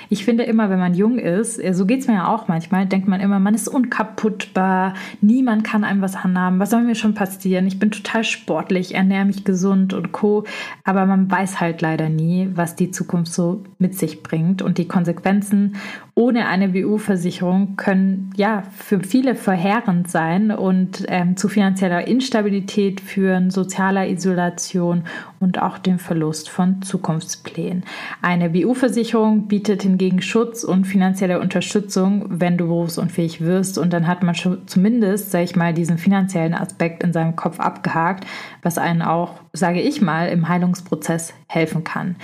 Ich 0.10 0.26
finde 0.26 0.44
immer, 0.44 0.70
wenn 0.70 0.80
man 0.80 0.94
jung 0.94 1.18
ist, 1.18 1.64
äh, 1.64 1.74
so 1.74 1.86
geht 1.86 2.02
es 2.02 2.08
mir 2.08 2.16
ja 2.16 2.28
auch 2.28 2.48
manchmal, 2.48 2.86
denkt 2.86 3.08
man 3.08 3.22
immer, 3.22 3.40
man 3.40 3.54
ist 3.54 3.68
unkaputtbar, 3.68 4.94
niemand 5.22 5.64
kann 5.64 5.84
einem 5.84 6.02
was 6.02 6.16
anhaben, 6.16 6.60
was 6.60 6.70
soll 6.70 6.84
mir 6.84 6.96
schon 6.96 7.14
passieren? 7.14 7.68
Ich 7.68 7.80
bin 7.80 7.92
total 7.92 8.24
sportlich, 8.24 8.96
ernähre 8.96 9.26
mich 9.26 9.44
gesund 9.44 9.94
und 9.94 10.12
co. 10.12 10.44
Aber 10.84 11.06
man 11.06 11.30
weiß 11.30 11.60
halt 11.60 11.82
leider 11.82 12.10
nie, 12.10 12.50
was 12.54 12.76
die 12.76 12.92
Zukunft 12.92 13.34
so 13.34 13.64
mit 13.80 13.98
sich 13.98 14.24
bringt 14.24 14.62
und 14.62 14.78
die 14.78 14.88
Konsequenzen 14.88 15.76
ohne 16.14 16.48
eine 16.48 16.70
BU-Versicherung 16.70 17.78
können 17.78 18.32
ja 18.36 18.64
für 18.78 19.00
viele 19.00 19.36
verheerend 19.36 20.10
sein 20.10 20.52
und 20.52 21.06
ähm, 21.08 21.38
zu 21.38 21.48
finanzieller 21.48 22.06
Instabilität 22.08 23.00
führen, 23.00 23.50
sozialer 23.50 24.08
Isolation 24.08 25.04
und 25.40 25.62
auch 25.62 25.78
dem 25.78 26.00
Verlust 26.00 26.50
von 26.50 26.82
Zukunftsplänen. 26.82 27.84
Eine 28.22 28.50
BU-Versicherung 28.50 29.48
bietet 29.48 29.84
hingegen 29.84 30.22
Schutz 30.22 30.64
und 30.64 30.86
finanzielle 30.86 31.40
Unterstützung, 31.40 32.26
wenn 32.28 32.58
du 32.58 32.68
berufsunfähig 32.68 33.42
wirst 33.42 33.78
und 33.78 33.94
dann 33.94 34.08
hat 34.08 34.22
man 34.22 34.36
schon 34.36 34.68
zumindest, 34.68 35.32
sage 35.32 35.46
ich 35.46 35.56
mal, 35.56 35.74
diesen 35.74 35.98
finanziellen 35.98 36.54
Aspekt 36.54 37.04
in 37.04 37.14
seinem 37.14 37.36
Kopf 37.38 37.60
abgehakt, 37.60 38.26
was 38.62 38.78
einen 38.78 39.02
auch, 39.02 39.40
sage 39.54 39.82
ich 39.82 40.02
mal, 40.02 40.28
im 40.28 40.50
Heilungsprozess 40.50 41.34
helfen 41.48 41.84
kann. 41.84 42.18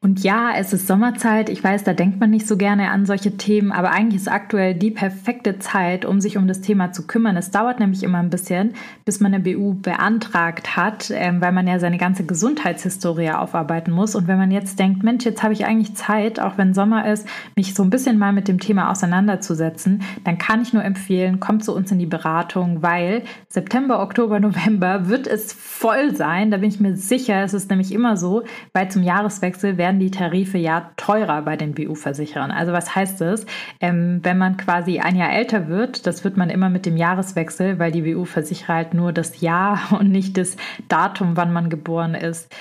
Und 0.00 0.22
ja, 0.22 0.52
es 0.56 0.72
ist 0.72 0.86
Sommerzeit. 0.86 1.48
Ich 1.48 1.62
weiß, 1.62 1.82
da 1.82 1.92
denkt 1.92 2.20
man 2.20 2.30
nicht 2.30 2.46
so 2.46 2.56
gerne 2.56 2.92
an 2.92 3.04
solche 3.04 3.36
Themen, 3.36 3.72
aber 3.72 3.90
eigentlich 3.90 4.22
ist 4.22 4.30
aktuell 4.30 4.72
die 4.74 4.92
perfekte 4.92 5.58
Zeit, 5.58 6.04
um 6.04 6.20
sich 6.20 6.36
um 6.36 6.46
das 6.46 6.60
Thema 6.60 6.92
zu 6.92 7.08
kümmern. 7.08 7.36
Es 7.36 7.50
dauert 7.50 7.80
nämlich 7.80 8.04
immer 8.04 8.18
ein 8.18 8.30
bisschen, 8.30 8.74
bis 9.04 9.18
man 9.18 9.34
eine 9.34 9.42
BU 9.42 9.74
beantragt 9.74 10.76
hat, 10.76 11.10
ähm, 11.12 11.40
weil 11.40 11.50
man 11.50 11.66
ja 11.66 11.80
seine 11.80 11.98
ganze 11.98 12.24
Gesundheitshistorie 12.24 13.32
aufarbeiten 13.32 13.90
muss. 13.90 14.14
Und 14.14 14.28
wenn 14.28 14.38
man 14.38 14.52
jetzt 14.52 14.78
denkt, 14.78 15.02
Mensch, 15.02 15.24
jetzt 15.24 15.42
habe 15.42 15.52
ich 15.52 15.66
eigentlich 15.66 15.96
Zeit, 15.96 16.38
auch 16.38 16.56
wenn 16.58 16.74
Sommer 16.74 17.10
ist, 17.10 17.26
mich 17.56 17.74
so 17.74 17.82
ein 17.82 17.90
bisschen 17.90 18.18
mal 18.18 18.32
mit 18.32 18.46
dem 18.46 18.60
Thema 18.60 18.92
auseinanderzusetzen, 18.92 20.02
dann 20.22 20.38
kann 20.38 20.62
ich 20.62 20.72
nur 20.72 20.84
empfehlen, 20.84 21.40
kommt 21.40 21.64
zu 21.64 21.74
uns 21.74 21.90
in 21.90 21.98
die 21.98 22.06
Beratung, 22.06 22.82
weil 22.82 23.24
September, 23.48 24.00
Oktober, 24.00 24.38
November 24.38 25.08
wird 25.08 25.26
es 25.26 25.52
voll 25.52 26.14
sein. 26.14 26.52
Da 26.52 26.58
bin 26.58 26.68
ich 26.68 26.78
mir 26.78 26.94
sicher. 26.96 27.42
Es 27.42 27.52
ist 27.52 27.68
nämlich 27.68 27.90
immer 27.90 28.16
so, 28.16 28.44
weil 28.72 28.88
zum 28.92 29.02
Jahreswechsel 29.02 29.76
werden 29.76 29.87
werden 29.88 30.00
die 30.00 30.10
Tarife 30.10 30.58
ja 30.58 30.90
teurer 30.98 31.40
bei 31.40 31.56
den 31.56 31.72
BU-Versicherern. 31.72 32.50
Also 32.50 32.74
was 32.74 32.94
heißt 32.94 33.22
das? 33.22 33.46
Ähm, 33.80 34.20
wenn 34.22 34.36
man 34.36 34.58
quasi 34.58 34.98
ein 34.98 35.16
Jahr 35.16 35.32
älter 35.32 35.68
wird, 35.68 36.06
das 36.06 36.24
wird 36.24 36.36
man 36.36 36.50
immer 36.50 36.68
mit 36.68 36.84
dem 36.84 36.98
Jahreswechsel, 36.98 37.78
weil 37.78 37.90
die 37.90 38.02
BU-Versicherer 38.02 38.74
halt 38.74 38.92
nur 38.92 39.14
das 39.14 39.40
Jahr 39.40 39.80
und 39.98 40.10
nicht 40.10 40.36
das 40.36 40.58
Datum, 40.88 41.38
wann 41.38 41.54
man 41.54 41.70
geboren 41.70 42.14
ist, 42.14 42.54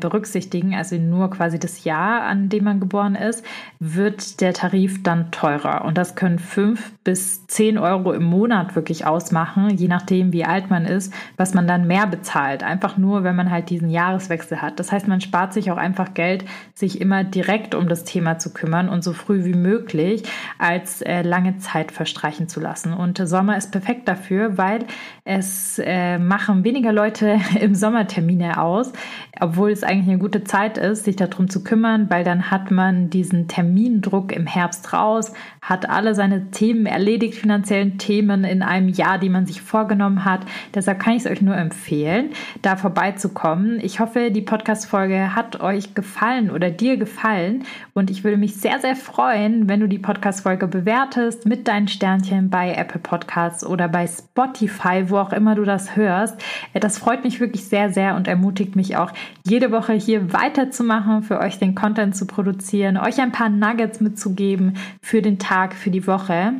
berücksichtigen, 0.00 0.74
also 0.74 0.96
nur 0.96 1.30
quasi 1.30 1.58
das 1.58 1.84
Jahr, 1.84 2.22
an 2.22 2.48
dem 2.48 2.64
man 2.64 2.80
geboren 2.80 3.14
ist, 3.14 3.44
wird 3.78 4.40
der 4.40 4.52
Tarif 4.52 5.02
dann 5.02 5.30
teurer. 5.30 5.84
Und 5.84 5.96
das 5.96 6.16
können 6.16 6.38
fünf 6.38 6.92
bis 7.04 7.46
zehn 7.46 7.78
Euro 7.78 8.12
im 8.12 8.24
Monat 8.24 8.74
wirklich 8.74 9.06
ausmachen, 9.06 9.70
je 9.70 9.88
nachdem, 9.88 10.32
wie 10.32 10.44
alt 10.44 10.68
man 10.68 10.84
ist, 10.84 11.14
was 11.36 11.54
man 11.54 11.66
dann 11.66 11.86
mehr 11.86 12.06
bezahlt. 12.06 12.62
Einfach 12.62 12.98
nur, 12.98 13.22
wenn 13.22 13.36
man 13.36 13.50
halt 13.50 13.70
diesen 13.70 13.88
Jahreswechsel 13.88 14.60
hat. 14.60 14.80
Das 14.80 14.90
heißt, 14.90 15.06
man 15.06 15.20
spart 15.20 15.52
sich 15.52 15.70
auch 15.70 15.76
einfach 15.76 16.12
Geld, 16.12 16.44
sich 16.74 17.00
immer 17.00 17.22
direkt 17.22 17.74
um 17.74 17.88
das 17.88 18.04
Thema 18.04 18.38
zu 18.38 18.52
kümmern 18.52 18.88
und 18.88 19.04
so 19.04 19.12
früh 19.12 19.44
wie 19.44 19.54
möglich 19.54 20.24
als 20.58 21.02
äh, 21.02 21.22
lange 21.22 21.58
Zeit 21.58 21.92
verstreichen 21.92 22.48
zu 22.48 22.60
lassen. 22.60 22.92
Und 22.92 23.18
Sommer 23.28 23.56
ist 23.56 23.70
perfekt 23.70 24.08
dafür, 24.08 24.58
weil 24.58 24.86
es 25.24 25.78
äh, 25.84 26.18
machen 26.18 26.64
weniger 26.64 26.92
Leute 26.92 27.38
im 27.60 27.74
Sommer 27.74 28.06
Termine 28.06 28.60
aus, 28.60 28.92
obwohl 29.40 29.67
obwohl 29.68 29.74
es 29.74 29.84
eigentlich 29.84 30.08
eine 30.08 30.18
gute 30.18 30.44
Zeit 30.44 30.78
ist, 30.78 31.04
sich 31.04 31.16
darum 31.16 31.50
zu 31.50 31.62
kümmern, 31.62 32.08
weil 32.08 32.24
dann 32.24 32.50
hat 32.50 32.70
man 32.70 33.10
diesen 33.10 33.48
Termindruck 33.48 34.32
im 34.32 34.46
Herbst 34.46 34.94
raus, 34.94 35.34
hat 35.60 35.90
alle 35.90 36.14
seine 36.14 36.50
Themen 36.50 36.86
erledigt, 36.86 37.34
finanziellen 37.34 37.98
Themen 37.98 38.44
in 38.44 38.62
einem 38.62 38.88
Jahr, 38.88 39.18
die 39.18 39.28
man 39.28 39.44
sich 39.44 39.60
vorgenommen 39.60 40.24
hat. 40.24 40.40
Deshalb 40.74 41.00
kann 41.00 41.12
ich 41.12 41.26
es 41.26 41.30
euch 41.30 41.42
nur 41.42 41.54
empfehlen, 41.54 42.30
da 42.62 42.76
vorbeizukommen. 42.76 43.78
Ich 43.82 44.00
hoffe, 44.00 44.30
die 44.30 44.40
Podcast-Folge 44.40 45.34
hat 45.34 45.60
euch 45.60 45.94
gefallen 45.94 46.50
oder 46.50 46.70
dir 46.70 46.96
gefallen 46.96 47.64
und 47.92 48.10
ich 48.10 48.24
würde 48.24 48.38
mich 48.38 48.56
sehr, 48.56 48.78
sehr 48.78 48.96
freuen, 48.96 49.68
wenn 49.68 49.80
du 49.80 49.86
die 49.86 49.98
Podcast-Folge 49.98 50.66
bewertest 50.66 51.44
mit 51.44 51.68
deinen 51.68 51.88
Sternchen 51.88 52.48
bei 52.48 52.72
Apple 52.72 53.00
Podcasts 53.00 53.66
oder 53.66 53.86
bei 53.86 54.06
Spotify, 54.06 55.10
wo 55.10 55.18
auch 55.18 55.34
immer 55.34 55.54
du 55.54 55.64
das 55.64 55.94
hörst. 55.94 56.42
Das 56.72 56.96
freut 56.96 57.22
mich 57.22 57.38
wirklich 57.38 57.66
sehr, 57.66 57.92
sehr 57.92 58.14
und 58.14 58.28
ermutigt 58.28 58.74
mich 58.74 58.96
auch, 58.96 59.12
jede 59.58 59.72
Woche 59.72 59.94
hier 59.94 60.32
weiterzumachen, 60.32 61.24
für 61.24 61.40
euch 61.40 61.58
den 61.58 61.74
Content 61.74 62.14
zu 62.14 62.28
produzieren, 62.28 62.96
euch 62.96 63.20
ein 63.20 63.32
paar 63.32 63.48
Nuggets 63.48 64.00
mitzugeben 64.00 64.74
für 65.02 65.20
den 65.20 65.40
Tag, 65.40 65.74
für 65.74 65.90
die 65.90 66.06
Woche. 66.06 66.52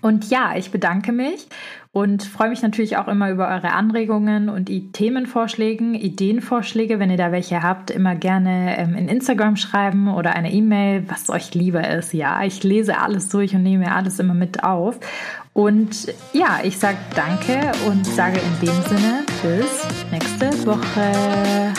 Und 0.00 0.30
ja, 0.30 0.54
ich 0.56 0.70
bedanke 0.70 1.12
mich 1.12 1.46
und 1.92 2.22
freue 2.22 2.48
mich 2.48 2.62
natürlich 2.62 2.96
auch 2.96 3.08
immer 3.08 3.30
über 3.30 3.48
eure 3.48 3.72
Anregungen 3.72 4.48
und 4.48 4.70
Themenvorschläge, 4.94 5.84
Ideenvorschläge. 5.84 6.98
Wenn 6.98 7.10
ihr 7.10 7.18
da 7.18 7.30
welche 7.30 7.62
habt, 7.62 7.90
immer 7.90 8.14
gerne 8.14 8.78
ähm, 8.78 8.94
in 8.94 9.08
Instagram 9.08 9.56
schreiben 9.56 10.08
oder 10.08 10.34
eine 10.34 10.50
E-Mail, 10.50 11.04
was 11.08 11.28
euch 11.28 11.54
lieber 11.54 11.86
ist. 11.86 12.14
Ja, 12.14 12.42
ich 12.42 12.62
lese 12.62 12.98
alles 12.98 13.28
durch 13.28 13.54
und 13.54 13.62
nehme 13.62 13.94
alles 13.94 14.18
immer 14.18 14.34
mit 14.34 14.64
auf. 14.64 14.98
Und 15.52 16.06
ja, 16.32 16.60
ich 16.62 16.78
sage 16.78 16.96
danke 17.14 17.72
und 17.86 18.06
sage 18.06 18.38
in 18.38 18.66
dem 18.66 18.82
Sinne 18.82 19.24
bis 19.42 20.10
nächste 20.10 20.66
Woche. 20.66 21.74